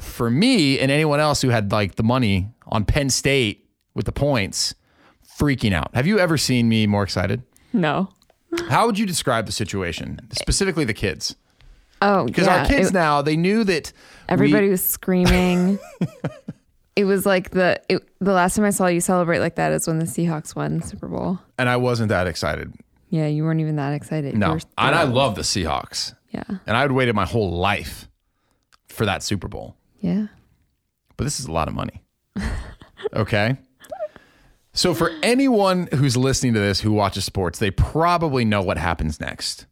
[0.00, 4.12] For me and anyone else who had like the money on Penn State with the
[4.12, 4.74] points,
[5.38, 5.94] freaking out.
[5.94, 7.42] Have you ever seen me more excited?
[7.72, 8.08] No.
[8.68, 11.36] How would you describe the situation, specifically the kids?
[12.02, 12.60] Oh, Because yeah.
[12.62, 15.78] our kids it- now, they knew that we- everybody was screaming.
[16.96, 19.86] It was like the it, the last time I saw you celebrate like that is
[19.86, 21.38] when the Seahawks won the Super Bowl.
[21.58, 22.72] And I wasn't that excited.
[23.08, 24.36] Yeah, you weren't even that excited.
[24.36, 24.52] No.
[24.78, 26.14] And I love the Seahawks.
[26.30, 26.44] Yeah.
[26.66, 28.08] And I would waited my whole life
[28.88, 29.76] for that Super Bowl.
[30.00, 30.26] Yeah.
[31.16, 32.02] But this is a lot of money.
[33.12, 33.56] Okay.
[34.72, 39.20] So for anyone who's listening to this who watches sports, they probably know what happens
[39.20, 39.66] next.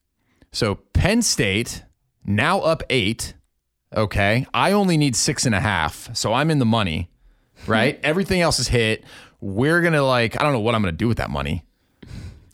[0.53, 1.83] So Penn State
[2.25, 3.35] now up eight.
[3.95, 4.47] Okay.
[4.55, 6.15] I only need six and a half.
[6.17, 7.11] So I'm in the money,
[7.67, 8.01] right?
[8.05, 9.05] Everything else is hit.
[9.41, 11.65] We're going to like, I don't know what I'm going to do with that money.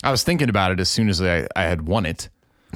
[0.03, 2.29] I was thinking about it as soon as I, I had won it.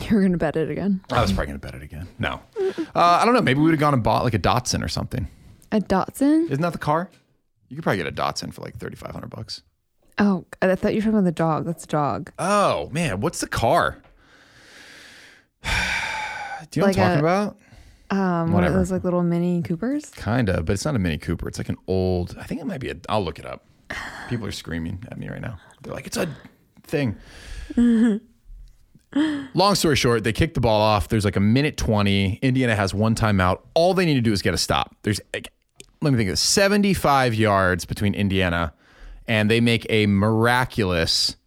[0.09, 1.01] You're gonna bet it again.
[1.11, 2.07] I was probably going to bet it again.
[2.19, 2.41] No.
[2.59, 3.41] Uh, I don't know.
[3.41, 5.27] Maybe we would have gone and bought like a Datsun or something.
[5.71, 6.45] A Datsun?
[6.51, 7.09] Isn't that the car?
[7.69, 9.61] You could probably get a Datsun for like 3500 bucks.
[10.17, 11.65] Oh, I thought you were talking about the dog.
[11.65, 12.31] That's a dog.
[12.37, 13.21] Oh, man.
[13.21, 14.01] What's the car?
[15.63, 15.69] Do
[16.79, 17.57] you know what I'm talking a- about?
[18.11, 18.75] Um, one of Whatever.
[18.77, 20.11] those like little mini Coopers.
[20.11, 21.47] Kind of, but it's not a Mini Cooper.
[21.47, 23.65] It's like an old, I think it might be a, I'll look it up.
[24.29, 25.57] People are screaming at me right now.
[25.81, 26.27] They're like, it's a
[26.85, 27.17] thing.
[29.53, 31.07] Long story short, they kick the ball off.
[31.07, 32.39] There's like a minute 20.
[32.41, 33.61] Indiana has one timeout.
[33.73, 34.93] All they need to do is get a stop.
[35.03, 35.51] There's, like,
[36.01, 38.73] let me think, of 75 yards between Indiana,
[39.27, 41.37] and they make a miraculous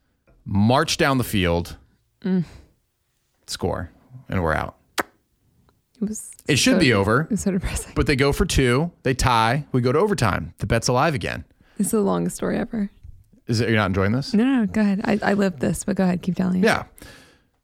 [0.46, 1.76] march down the field,
[3.46, 3.90] score,
[4.30, 4.76] and we're out.
[6.00, 6.30] It was.
[6.48, 7.22] It should so- be over.
[7.22, 7.92] It was so depressing.
[7.94, 8.90] But they go for two.
[9.02, 9.66] They tie.
[9.72, 10.54] We go to overtime.
[10.58, 11.44] The bet's alive again.
[11.76, 12.90] This is the longest story ever.
[13.48, 13.68] Is it?
[13.68, 14.34] You're not enjoying this?
[14.34, 15.00] No, no, go ahead.
[15.04, 16.22] I, I lived this, but go ahead.
[16.22, 16.60] Keep telling.
[16.60, 16.66] Me.
[16.66, 16.84] Yeah.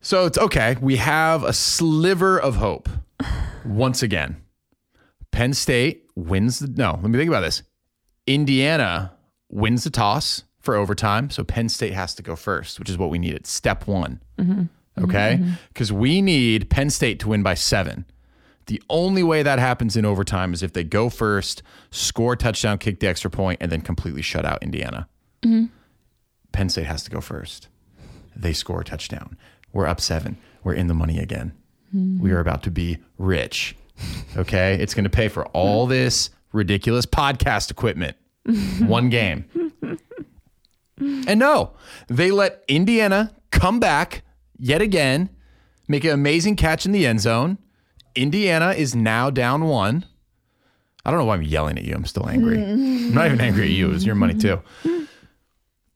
[0.01, 0.77] So it's okay.
[0.81, 2.89] We have a sliver of hope
[3.65, 4.43] once again.
[5.31, 6.69] Penn State wins the.
[6.69, 7.63] No, let me think about this.
[8.27, 9.13] Indiana
[9.51, 11.31] wins the toss for overtime.
[11.31, 13.29] So Penn State has to go first, which is what we need.
[13.29, 13.47] needed.
[13.47, 14.23] Step one.
[14.39, 15.05] Mm-hmm.
[15.05, 15.39] Okay.
[15.41, 15.51] Mm-hmm.
[15.69, 18.07] Because we need Penn State to win by seven.
[18.67, 22.79] The only way that happens in overtime is if they go first, score a touchdown,
[22.79, 25.09] kick the extra point, and then completely shut out Indiana.
[25.43, 25.67] Mm-hmm.
[26.55, 27.69] Penn State has to go first.
[28.35, 29.37] They score a touchdown.
[29.73, 30.39] We're up seven.
[30.63, 31.53] We're in the money again.
[31.93, 33.77] We are about to be rich.
[34.37, 34.75] Okay.
[34.81, 38.17] It's going to pay for all this ridiculous podcast equipment.
[38.81, 39.45] One game.
[40.99, 41.73] And no,
[42.09, 44.23] they let Indiana come back
[44.59, 45.29] yet again,
[45.89, 47.59] make an amazing catch in the end zone.
[48.15, 50.05] Indiana is now down one.
[51.05, 51.95] I don't know why I'm yelling at you.
[51.95, 52.59] I'm still angry.
[52.63, 53.91] I'm not even angry at you.
[53.91, 54.61] It was your money too.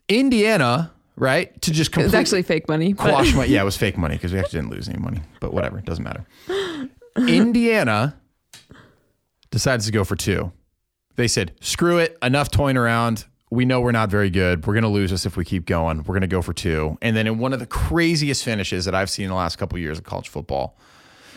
[0.08, 1.60] Indiana, right?
[1.62, 2.92] To just It was completely actually fake money.
[2.94, 5.52] Quash my yeah, it was fake money because we actually didn't lose any money, but
[5.52, 6.24] whatever, it doesn't matter.
[7.16, 8.16] Indiana
[9.50, 10.52] decides to go for two.
[11.16, 13.24] They said, "Screw it, enough toying around.
[13.50, 14.66] We know we're not very good.
[14.66, 15.98] We're going to lose us if we keep going.
[15.98, 16.98] We're going to go for two.
[17.00, 19.76] And then in one of the craziest finishes that I've seen in the last couple
[19.76, 20.76] of years of college football,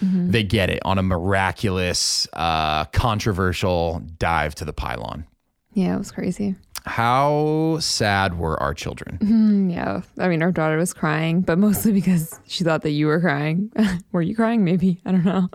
[0.01, 5.25] they get it on a miraculous, uh, controversial dive to the pylon.
[5.73, 6.55] yeah, it was crazy.
[6.85, 9.17] How sad were our children?
[9.21, 13.07] Mm, Yeah, I mean, our daughter was crying, but mostly because she thought that you
[13.07, 13.71] were crying.
[14.11, 14.63] were you crying?
[14.63, 15.49] Maybe I don't know.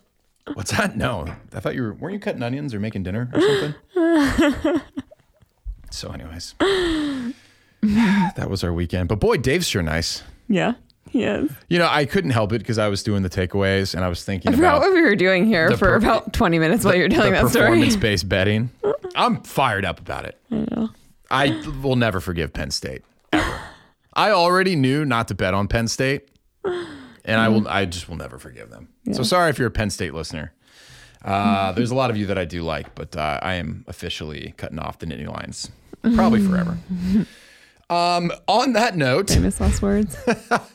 [0.55, 0.97] What's that?
[0.97, 1.95] No, I thought you were.
[1.95, 4.81] Weren't you cutting onions or making dinner or something?
[5.91, 6.55] so, anyways,
[7.83, 9.09] that was our weekend.
[9.09, 10.22] But boy, Dave's sure nice.
[10.49, 10.74] Yeah.
[11.12, 11.49] Yes.
[11.68, 14.24] You know, I couldn't help it because I was doing the takeaways and I was
[14.24, 17.03] thinking I about what we were doing here for per- about 20 minutes while you
[17.03, 17.66] were telling the that story.
[17.66, 18.70] performance-based betting.
[19.14, 20.39] I'm fired up about it.
[20.53, 20.89] I
[21.31, 23.03] will never forgive Penn State
[23.33, 23.61] ever.
[24.14, 26.29] I already knew not to bet on Penn State,
[26.64, 27.68] and I will.
[27.68, 28.89] I just will never forgive them.
[29.12, 30.53] So sorry if you're a Penn State listener.
[31.24, 34.55] Uh, there's a lot of you that I do like, but uh, I am officially
[34.57, 35.70] cutting off the Nittany Lions,
[36.15, 36.78] probably forever.
[37.89, 40.16] Um, on that note, Famous last words.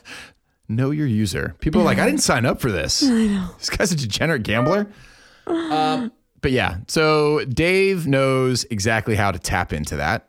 [0.68, 1.54] know your user.
[1.60, 3.02] People are like, I didn't sign up for this.
[3.02, 3.50] I know.
[3.58, 4.86] This guy's a degenerate gambler.
[5.46, 6.10] Um,
[6.40, 10.28] but yeah, so Dave knows exactly how to tap into that.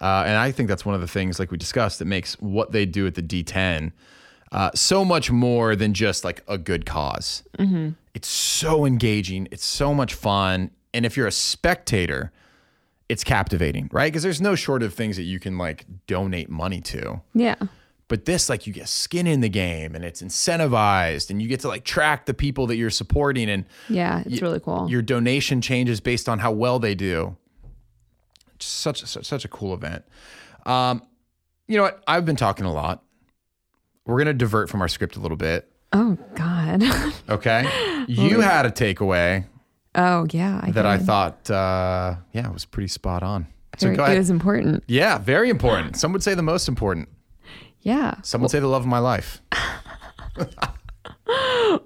[0.00, 2.72] Uh, and I think that's one of the things, like we discussed, that makes what
[2.72, 3.92] they do at the D10
[4.52, 7.42] uh, so much more than just like a good because
[8.14, 10.70] It's so engaging, it's so much fun.
[10.94, 12.32] And if you're a spectator,
[13.08, 14.10] it's captivating, right?
[14.10, 17.20] Because there's no short of things that you can like donate money to.
[17.34, 17.56] Yeah.
[18.08, 21.60] But this, like, you get skin in the game and it's incentivized and you get
[21.60, 24.22] to like track the people that you're supporting and Yeah.
[24.24, 24.88] It's really cool.
[24.88, 27.36] your donation changes based on how well they do.
[28.62, 30.04] Such, such, such a cool event.
[30.64, 31.02] Um,
[31.68, 32.02] you know what?
[32.06, 33.02] I've been talking a lot.
[34.04, 35.70] We're going to divert from our script a little bit.
[35.92, 36.82] Oh, God.
[37.28, 38.04] Okay.
[38.08, 39.44] you had a takeaway
[39.96, 40.60] oh, yeah.
[40.62, 43.48] I that I thought, uh, yeah, was pretty spot on.
[43.78, 44.84] So Very- go it was important.
[44.86, 45.96] yeah, very important.
[45.96, 47.08] Some would say the most important.
[47.80, 48.14] Yeah.
[48.22, 49.40] Some would say the love of my life.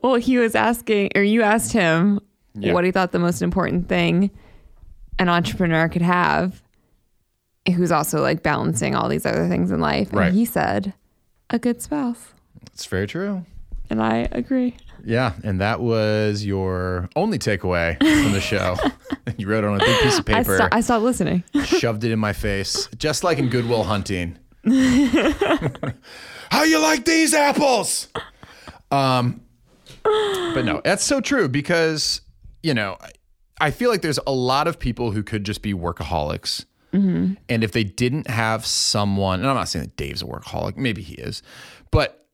[0.03, 2.21] Well, he was asking, or you asked him
[2.55, 2.73] Yeah.
[2.75, 4.31] what he thought the most important thing
[5.19, 6.63] an entrepreneur could have
[7.71, 10.13] who's also like balancing all these other things in life.
[10.13, 10.33] Right.
[10.33, 10.95] He said,
[11.51, 12.33] a good spouse.
[12.73, 13.45] It's very true.
[13.89, 14.77] And I agree.
[15.05, 18.77] Yeah, and that was your only takeaway from the show.
[19.39, 21.43] you wrote it on a big piece of I, paper, sto- I stopped listening.
[21.65, 24.39] shoved it in my face, just like in Good Will Hunting.
[26.51, 28.09] How you like these apples?
[28.91, 29.41] Um,
[30.03, 32.21] but no, that's so true because
[32.63, 32.99] you know
[33.61, 36.65] I- feel like there's a lot of people who could just be workaholics.
[36.93, 37.35] Mm-hmm.
[37.49, 41.03] And if they didn't have someone, and I'm not saying that Dave's a workaholic, maybe
[41.03, 41.43] he is,
[41.93, 42.27] but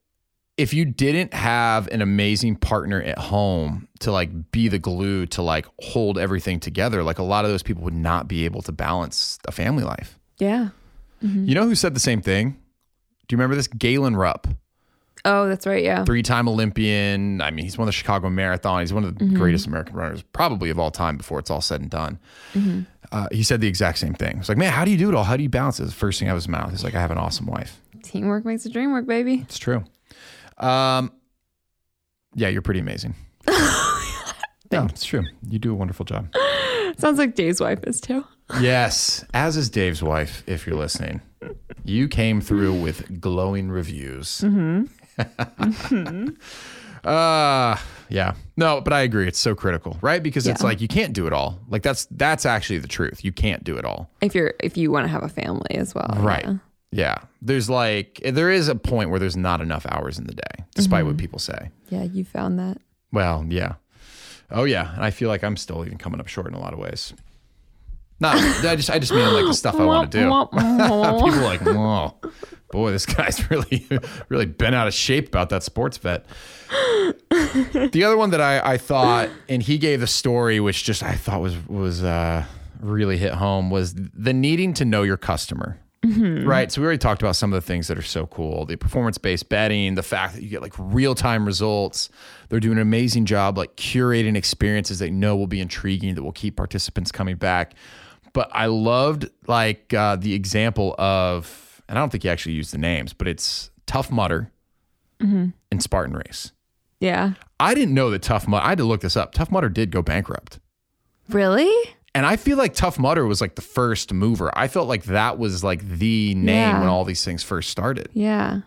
[0.57, 5.43] if you didn't have an amazing partner at home to like be the glue to
[5.43, 8.73] like hold everything together, like a lot of those people would not be able to
[8.73, 10.19] balance a family life.
[10.39, 10.71] Yeah.
[11.23, 11.45] Mm-hmm.
[11.45, 12.53] You know who said the same thing?
[13.29, 13.69] Do you remember this?
[13.69, 14.47] Galen Rupp,
[15.29, 15.83] Oh, that's right.
[15.83, 16.05] Yeah.
[16.05, 17.41] three time Olympian.
[17.41, 18.81] I mean, he's won the Chicago Marathon.
[18.81, 21.81] He's one of the greatest American runners, probably of all time before it's all said
[21.81, 22.19] and done.
[23.13, 24.39] Uh, he said the exact same thing.
[24.39, 25.25] It's like, man, how do you do it all?
[25.25, 25.85] How do you balance it?
[25.87, 26.71] The first thing out of his mouth.
[26.71, 27.81] He's like, I have an awesome wife.
[28.03, 29.41] Teamwork makes the dream work, baby.
[29.43, 29.85] It's true.
[30.59, 31.13] Um,
[32.35, 33.15] yeah, you're pretty amazing.
[33.49, 35.25] no, it's true.
[35.49, 36.33] You do a wonderful job.
[36.99, 38.25] Sounds like Dave's wife is too.
[38.61, 41.21] Yes, as is Dave's wife, if you're listening.
[41.85, 44.45] You came through with glowing reviews.
[47.05, 47.77] Uh
[48.09, 48.35] yeah.
[48.57, 49.27] No, but I agree.
[49.27, 50.23] It's so critical, right?
[50.23, 51.59] Because it's like you can't do it all.
[51.69, 53.25] Like that's that's actually the truth.
[53.25, 54.11] You can't do it all.
[54.21, 56.15] If you're if you want to have a family as well.
[56.19, 56.45] Right.
[56.45, 56.57] yeah.
[56.93, 57.19] Yeah.
[57.43, 61.05] There's like there is a point where there's not enough hours in the day, despite
[61.05, 61.71] what people say.
[61.89, 62.79] Yeah, you found that.
[63.13, 63.75] Well, yeah.
[64.51, 64.95] Oh yeah.
[64.95, 67.13] And I feel like I'm still even coming up short in a lot of ways.
[68.19, 70.25] Not I just I just mean like the stuff I want to do.
[70.53, 72.15] People are like, whoa,
[72.71, 73.87] boy, this guy's really,
[74.29, 76.25] really been out of shape about that sports bet.
[77.01, 81.15] the other one that I, I thought, and he gave the story, which just I
[81.15, 82.45] thought was was uh,
[82.81, 85.79] really hit home, was the needing to know your customer.
[86.05, 86.71] Right.
[86.71, 88.65] So we already talked about some of the things that are so cool.
[88.65, 92.11] The performance based betting, the fact that you get like real time results.
[92.49, 96.31] They're doing an amazing job like curating experiences they know will be intriguing, that will
[96.33, 97.75] keep participants coming back.
[98.37, 102.71] But I loved like uh, the example of, and I don't think he actually used
[102.71, 104.51] the names, but it's Tough Mudder
[105.19, 106.53] and Spartan Race.
[107.01, 107.33] Yeah.
[107.59, 109.33] I didn't know that Tough Mudder, I had to look this up.
[109.33, 110.59] Tough Mudder did go bankrupt.
[111.31, 111.73] Really?
[112.15, 114.51] And I feel like Tough Mudder was like the first mover.
[114.55, 116.81] I felt like that was like the name Yeah.
[116.81, 118.11] when all these things first started.
[118.13, 118.61] Yeah.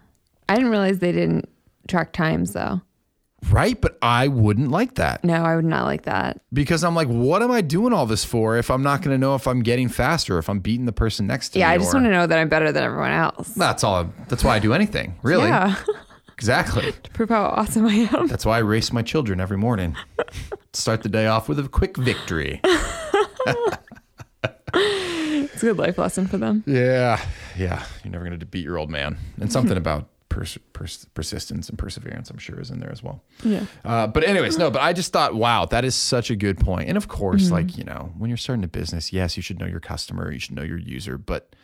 [0.47, 1.47] I didn't realize they didn't
[1.87, 2.81] track times though.
[3.51, 3.79] Right?
[3.79, 6.41] But I wouldn't like that No, I would not like that.
[6.53, 9.17] because I'm like, what am I doing all this for if I'm not going to
[9.17, 11.69] know if I'm getting faster, if I'm beating the person next to Yeah, me?
[11.69, 13.47] Yeah, I just or- want to know that I'm better than everyone else.
[13.55, 14.11] That's all.
[14.27, 15.15] That's why I do anything.
[15.23, 15.47] Really?
[15.47, 15.75] Yeah.
[16.33, 16.91] Exactly.
[17.03, 18.27] to prove how awesome I am.
[18.27, 19.95] That's why I race my children every morning.
[20.73, 22.61] Start the day off with a quick victory.
[24.73, 26.63] It's a good life lesson for them.
[26.65, 27.19] Yeah.
[27.57, 27.83] Yeah.
[28.03, 29.17] You're never going to beat your old man.
[29.41, 33.21] And something about pers- pers- persistence and perseverance, I'm sure, is in there as well.
[33.43, 33.65] Yeah.
[33.83, 36.87] Uh, but, anyways, no, but I just thought, wow, that is such a good point.
[36.87, 39.65] And of course, like, you know, when you're starting a business, yes, you should know
[39.65, 41.55] your customer, you should know your user, but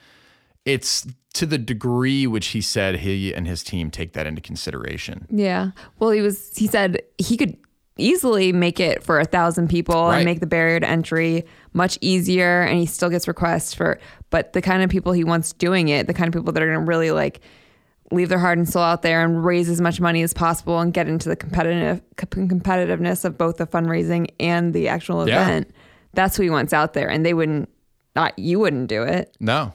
[0.66, 1.06] it's
[1.36, 5.28] to the degree which he said he and his team take that into consideration.
[5.30, 5.72] Yeah.
[6.00, 6.52] Well, he was.
[6.58, 7.56] He said he could
[7.98, 10.18] easily make it for a thousand people Right.
[10.18, 14.00] and make the barrier to entry much easier, and he still gets requests for.
[14.32, 16.68] But the kind of people he wants doing it, the kind of people that are
[16.68, 17.42] going to really like
[18.12, 20.94] leave their heart and soul out there and raise as much money as possible and
[20.94, 25.44] get into the competitive competitiveness of both the fundraising and the actual Yeah.
[25.44, 25.72] event.
[26.14, 27.70] That's who he wants out there, and they wouldn't.
[28.16, 29.36] Not you wouldn't do it.
[29.42, 29.74] No.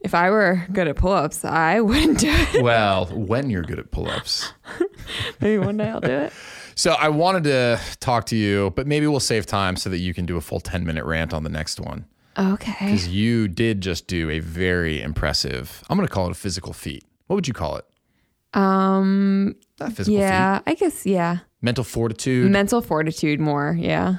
[0.00, 2.62] If I were good at pull-ups, I wouldn't do it.
[2.62, 4.52] Well, when you're good at pull ups.
[5.40, 6.32] Maybe one day I'll do it.
[6.74, 10.14] So I wanted to talk to you, but maybe we'll save time so that you
[10.14, 12.04] can do a full 10 minute rant on the next one.
[12.38, 12.70] Okay.
[12.78, 16.72] Because you did just do a very impressive, I'm going to call it a physical
[16.72, 17.02] feat.
[17.28, 17.84] What would you call it?
[18.54, 19.54] Um.
[19.78, 20.22] Not physical feat.
[20.22, 21.06] Yeah, I guess.
[21.06, 22.50] Yeah, Mental fortitude.
[22.50, 23.76] mental fortitude more.
[23.78, 24.16] Yeah.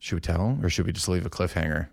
[0.00, 0.58] should we tell?
[0.62, 1.88] Or should we just leave a cliffhanger?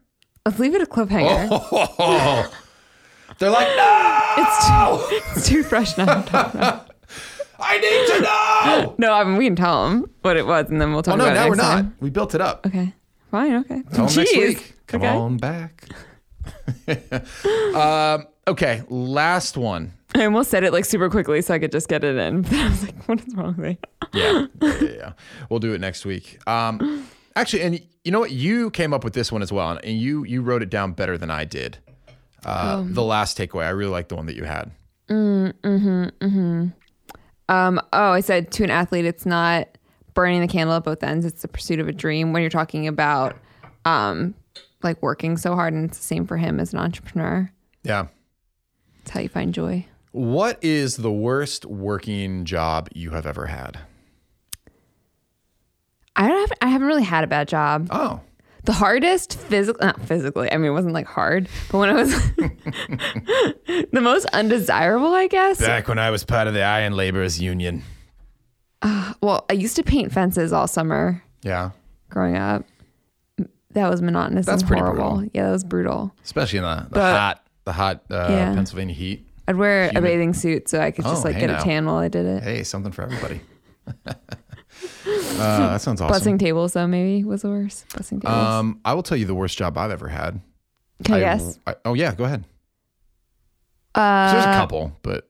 [0.46, 1.48] Let's leave it a cliffhanger.
[1.52, 2.52] Oh,
[3.40, 6.22] they're like, no, It's, too, it's too fresh now.
[6.22, 6.92] to talk about.
[7.60, 8.96] I need to know.
[8.98, 11.18] No, I mean we can tell them what it was, and then we'll talk Oh,
[11.18, 11.64] no, about now it No, we're not.
[11.76, 11.96] time.
[12.00, 12.66] We built it up.
[12.66, 12.94] Okay.
[13.32, 13.56] Fine.
[13.58, 13.82] Okay.
[13.94, 14.74] Tell next week.
[14.88, 15.10] Come Okay.
[15.16, 15.86] on back.
[17.76, 19.94] um, okay, last one.
[20.16, 22.42] I almost said it like super quickly so I could just get it in.
[22.50, 23.78] But I was like, what is wrong with me?
[24.14, 25.12] Yeah, yeah, yeah, yeah.
[25.50, 26.40] We'll do it next week.
[26.48, 28.32] Um, actually, and you know what?
[28.32, 31.18] You came up with this one as well, and you you wrote it down better
[31.18, 31.78] than I did.
[32.46, 34.72] Uh, the last takeaway, I really like the one that you had.
[35.10, 36.74] Mm, mm-hmm, Mhm.
[37.50, 37.82] Um.
[37.94, 39.68] Oh, I said to an athlete, it's not
[40.14, 41.26] burning the candle at both ends.
[41.26, 42.32] It's the pursuit of a dream.
[42.34, 43.36] When you're talking about,
[43.84, 44.34] um,
[44.82, 47.52] like working so hard, and it's the same for him as an entrepreneur.
[47.84, 48.08] Yeah.
[49.02, 49.86] It's how you find joy.
[50.16, 53.80] What is the worst working job you have ever had?
[56.16, 57.90] I don't have, I haven't really had a bad job.
[57.92, 58.22] Oh,
[58.64, 60.50] The hardest physically, not physically.
[60.50, 62.12] I mean, it wasn't like hard, but when I was
[63.92, 65.60] the most undesirable, I guess.
[65.60, 67.84] back when I was part of the Iron Laborers Union.
[69.22, 71.72] Well, I used to paint fences all summer Yeah.
[72.10, 72.64] growing up.
[73.72, 74.46] That was monotonous.
[74.46, 75.10] That's and pretty horrible.
[75.16, 75.32] brutal.
[75.34, 76.16] Yeah, that was brutal.
[76.24, 78.54] Especially in the, the But- hot, the hot uh, Yeah.
[78.54, 79.25] Pennsylvania heat.
[79.48, 81.60] I'd wear a bathing suit so I could just Oh, like hey get now.
[81.60, 82.44] a tan while I did it.
[82.44, 83.42] Hey, something for everybody.
[84.08, 84.14] uh,
[85.06, 86.34] that sounds awesome.
[86.36, 87.88] Bussing tables though maybe was the worst.
[87.90, 88.34] Bussing tables.
[88.36, 90.42] Um, I will tell you the worst job I've ever had.
[91.04, 91.60] Can I guess?
[91.68, 92.46] I- oh yeah, go ahead.
[93.94, 95.30] Uh, There's a couple, but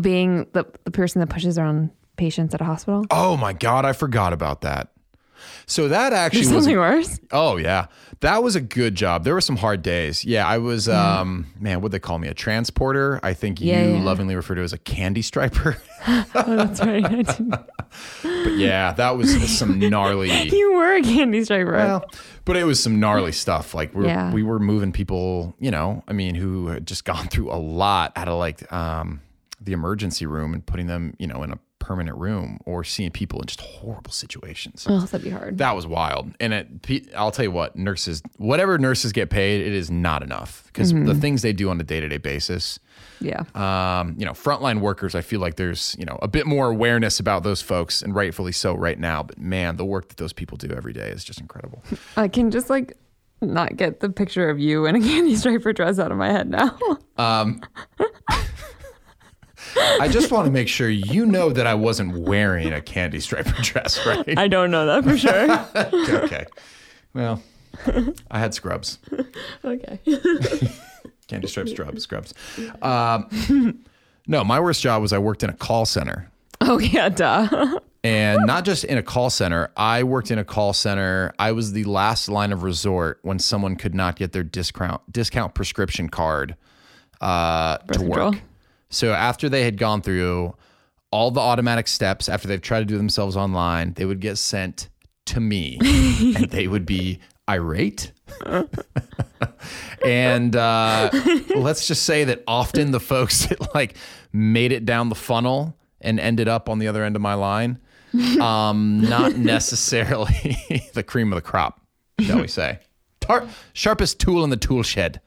[0.00, 3.04] being the, the person that pushes around patients at a hospital.
[3.10, 4.88] oh my god, I forgot about that.
[5.66, 7.20] So that actually There's was something worse.
[7.32, 7.86] Oh yeah,
[8.20, 9.24] that was a good job.
[9.24, 10.24] There were some hard days.
[10.24, 10.88] Yeah, I was.
[10.88, 12.28] Um, man, what they call me?
[12.28, 13.20] A transporter.
[13.22, 14.02] I think Yeah, you yeah.
[14.02, 15.76] lovingly refer to as a candy striper.
[16.08, 17.26] Oh, that's right.
[18.22, 20.30] But yeah, that was some gnarly.
[20.56, 21.72] you were a candy striper.
[21.72, 22.04] Well,
[22.44, 23.74] but it was some gnarly stuff.
[23.74, 25.56] Like we were, we were moving people.
[25.58, 29.20] You know, I mean, who had just gone through a lot out of like um,
[29.60, 33.40] the emergency room and putting them, you know, in a permanent room or seeing people
[33.40, 34.86] in just horrible situations.
[34.90, 35.56] oh, that'd be hard.
[35.58, 36.32] That was wild.
[36.40, 40.64] And it, I'll tell you what, nurses, whatever nurses get paid, it is not enough
[40.66, 42.80] because the things they do on a day to day basis.
[43.20, 43.44] yeah.
[43.54, 47.20] Um, you know, frontline workers, I feel like there's, you know, a bit more awareness
[47.20, 49.22] about those folks and rightfully so right now.
[49.22, 51.84] But man, the work that those people do every day is just incredible.
[52.16, 52.96] I can just like
[53.40, 56.50] not get the picture of you in a candy striper dress out of my head
[56.50, 56.76] now.
[60.00, 63.54] I just want to make sure you know that I wasn't wearing a candy striper
[63.62, 64.38] dress, right?
[64.38, 66.20] I don't know that for sure.
[66.24, 66.46] okay.
[67.14, 67.42] Well,
[68.30, 68.98] I had scrubs.
[69.64, 69.98] okay.
[71.28, 72.34] Candy stripe scrubs, scrubs.
[72.80, 73.84] Um,
[74.26, 76.30] no, my worst job was I worked in a call center.
[76.60, 77.80] Oh yeah, duh.
[78.02, 81.34] And not just in a call center, I worked in a call center.
[81.40, 85.54] I was the last line of resort when someone could not get their discount discount
[85.54, 86.54] prescription card
[87.20, 88.34] uh, to control.
[88.90, 90.54] So after they had gone through
[91.10, 94.88] all the automatic steps, after they've tried to do themselves online, they would get sent
[95.26, 98.12] to me, and they would be irate.
[100.04, 101.10] and uh,
[101.54, 103.96] let's just say that often the folks that like
[104.32, 107.78] made it down the funnel and ended up on the other end of my line,
[108.40, 110.56] um, not necessarily
[110.94, 111.80] the cream of the crop,
[112.20, 112.78] shall we say?
[113.20, 115.20] Tar- sharpest tool in the tool shed.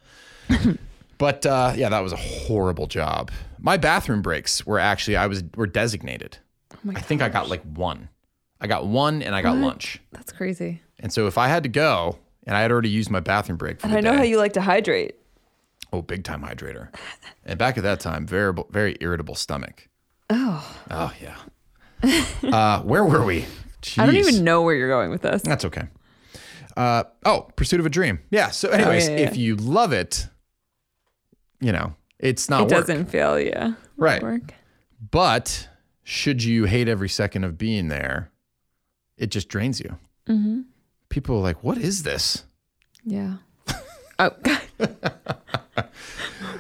[1.18, 3.32] But uh, yeah, that was a horrible job.
[3.62, 6.38] My bathroom breaks were actually I was were designated.
[6.96, 8.10] I think I got like one.
[8.62, 10.02] I got one and I got lunch.
[10.12, 10.82] That's crazy.
[11.00, 13.80] And so if I had to go and I had already used my bathroom break
[13.80, 15.16] for And I know day, how you like to hydrate.
[15.94, 16.90] oh, big time hydrator.
[17.46, 19.88] And back at that time, very very irritable stomach.
[20.30, 20.78] Oh.
[20.92, 21.38] Oh yeah.
[22.44, 23.46] uh, where were we?
[23.98, 25.42] I don't even know where you're going with this.
[25.42, 25.84] That's okay.
[26.76, 28.20] Uh, oh, Pursuit of a Dream.
[28.30, 28.50] Yeah.
[28.52, 29.30] So, anyways, yeah, yeah.
[29.30, 30.28] if you love it,
[31.60, 32.72] you know, it's not It work.
[32.88, 33.74] doesn't feel yeah.
[33.98, 34.22] Right.
[34.22, 34.54] Work.
[35.12, 35.68] But
[36.04, 38.32] should you hate every second of being there,
[39.18, 39.98] it just drains you.
[40.28, 40.62] Mm-hmm.
[41.10, 42.44] People are like, what is this?
[43.04, 43.36] Yeah.
[44.22, 44.62] Oh God.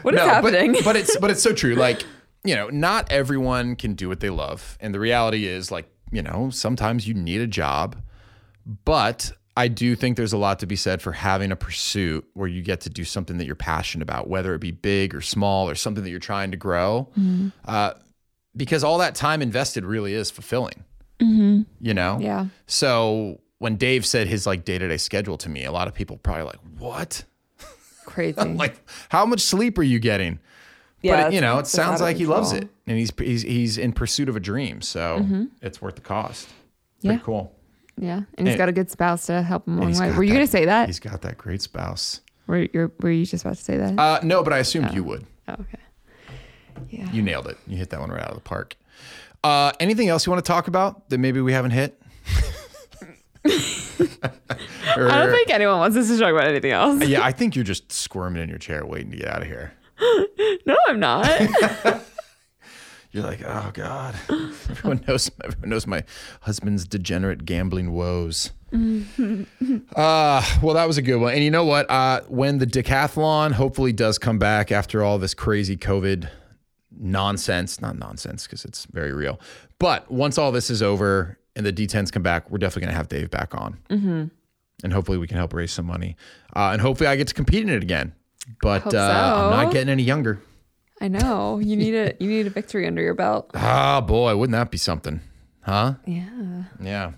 [0.01, 0.71] what is No, happening?
[0.71, 1.75] But, but it's but it's so true.
[1.75, 2.03] Like,
[2.45, 4.77] you know, not everyone can do what they love.
[4.79, 7.97] And the reality is like, you know, sometimes you need a job,
[8.85, 12.47] but I do think there's a lot to be said for having a pursuit where
[12.47, 15.69] you get to do something that you're passionate about, whether it be big or small
[15.69, 17.09] or something that you're trying to grow.
[17.19, 17.49] Mm-hmm.
[17.65, 17.91] Uh,
[18.55, 20.83] because all that time invested really is fulfilling.
[21.19, 22.13] You know?
[22.15, 22.21] Mm-hmm.
[22.21, 22.45] yeah.
[22.67, 25.93] So when Dave said his like day to day schedule to me, a lot of
[25.93, 27.25] people probably like, what?
[28.05, 28.41] Crazy.
[28.41, 28.79] Like,
[29.09, 30.39] how much sleep are you getting?
[31.01, 33.11] yeah, but you know, it it's- it's out sounds like he loves it, and he's
[33.17, 34.81] he's he's in pursuit of a dream.
[34.81, 36.47] So it's worth the cost.
[37.01, 37.21] Pretty Yeah.
[37.23, 37.53] cool.
[38.01, 40.11] Yeah, and he's got a good spouse to help him along the way.
[40.13, 40.87] Were you that- to say that?
[40.87, 42.21] He's got that great spouse.
[42.47, 43.99] Were you were you just about to say that?
[43.99, 45.25] Uh, no, but I assumed you would.
[45.49, 45.77] oh, okay.
[46.89, 47.11] Yeah.
[47.11, 47.57] You nailed it.
[47.67, 48.75] You hit that one right out of the park.
[49.43, 52.01] Uh, anything else you want to talk about that maybe we haven't hit?
[53.45, 53.51] Or-
[55.09, 57.03] I don't think anyone wants us to talk about anything else.
[57.05, 59.73] yeah, I think you're just squirming in your chair waiting to get out of here.
[60.65, 61.25] No, I'm not.
[63.11, 64.15] You're like, oh God.
[64.69, 66.03] everyone knows everyone knows my
[66.41, 68.51] husband's degenerate gambling woes.
[69.95, 71.33] uh, well, that was a good one.
[71.33, 71.89] And you know what?
[71.89, 76.29] Uh, when the decathlon hopefully does come back after all this crazy COVID
[76.91, 79.39] nonsense, not nonsense because it's very real.
[79.79, 83.07] But once all this is over and the D10s come back, we're definitely gonna have
[83.07, 83.79] Dave back on.
[84.83, 86.15] and hopefully we can help raise some money.
[86.55, 88.13] Uh, and hopefully I get to compete in it again.
[88.61, 90.41] But Hope uh, I'm not getting any younger.
[91.01, 93.51] I know you need a you need a victory under your belt.
[93.55, 95.21] Ah, boy, wouldn't that be something?
[95.61, 95.93] Huh?
[96.05, 96.63] Yeah.
[96.81, 97.11] Yeah.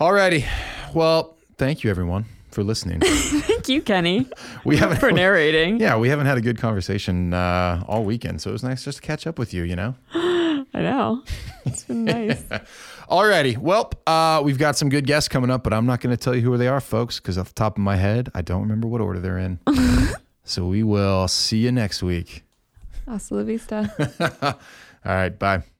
[0.00, 0.46] Alrighty.
[0.94, 3.00] Well, thank you everyone for listening.
[3.00, 4.26] Thank you, Kenny,
[4.64, 5.78] We haven't for narrating.
[5.78, 8.98] Yeah, we haven't had a good conversation uh, all weekend, so it was nice just
[8.98, 9.62] to catch up with you.
[9.62, 9.94] You know.
[10.14, 11.22] I know.
[11.64, 12.42] It's been nice.
[13.08, 13.58] Alrighty.
[13.58, 16.34] Well, uh, we've got some good guests coming up, but I'm not going to tell
[16.34, 18.86] you who they are, folks, because off the top of my head, I don't remember
[18.88, 19.58] what order they're in.
[20.44, 22.44] so we will see you next week.
[23.06, 23.94] Hasta la vista.
[25.04, 25.38] All right.
[25.38, 25.79] Bye.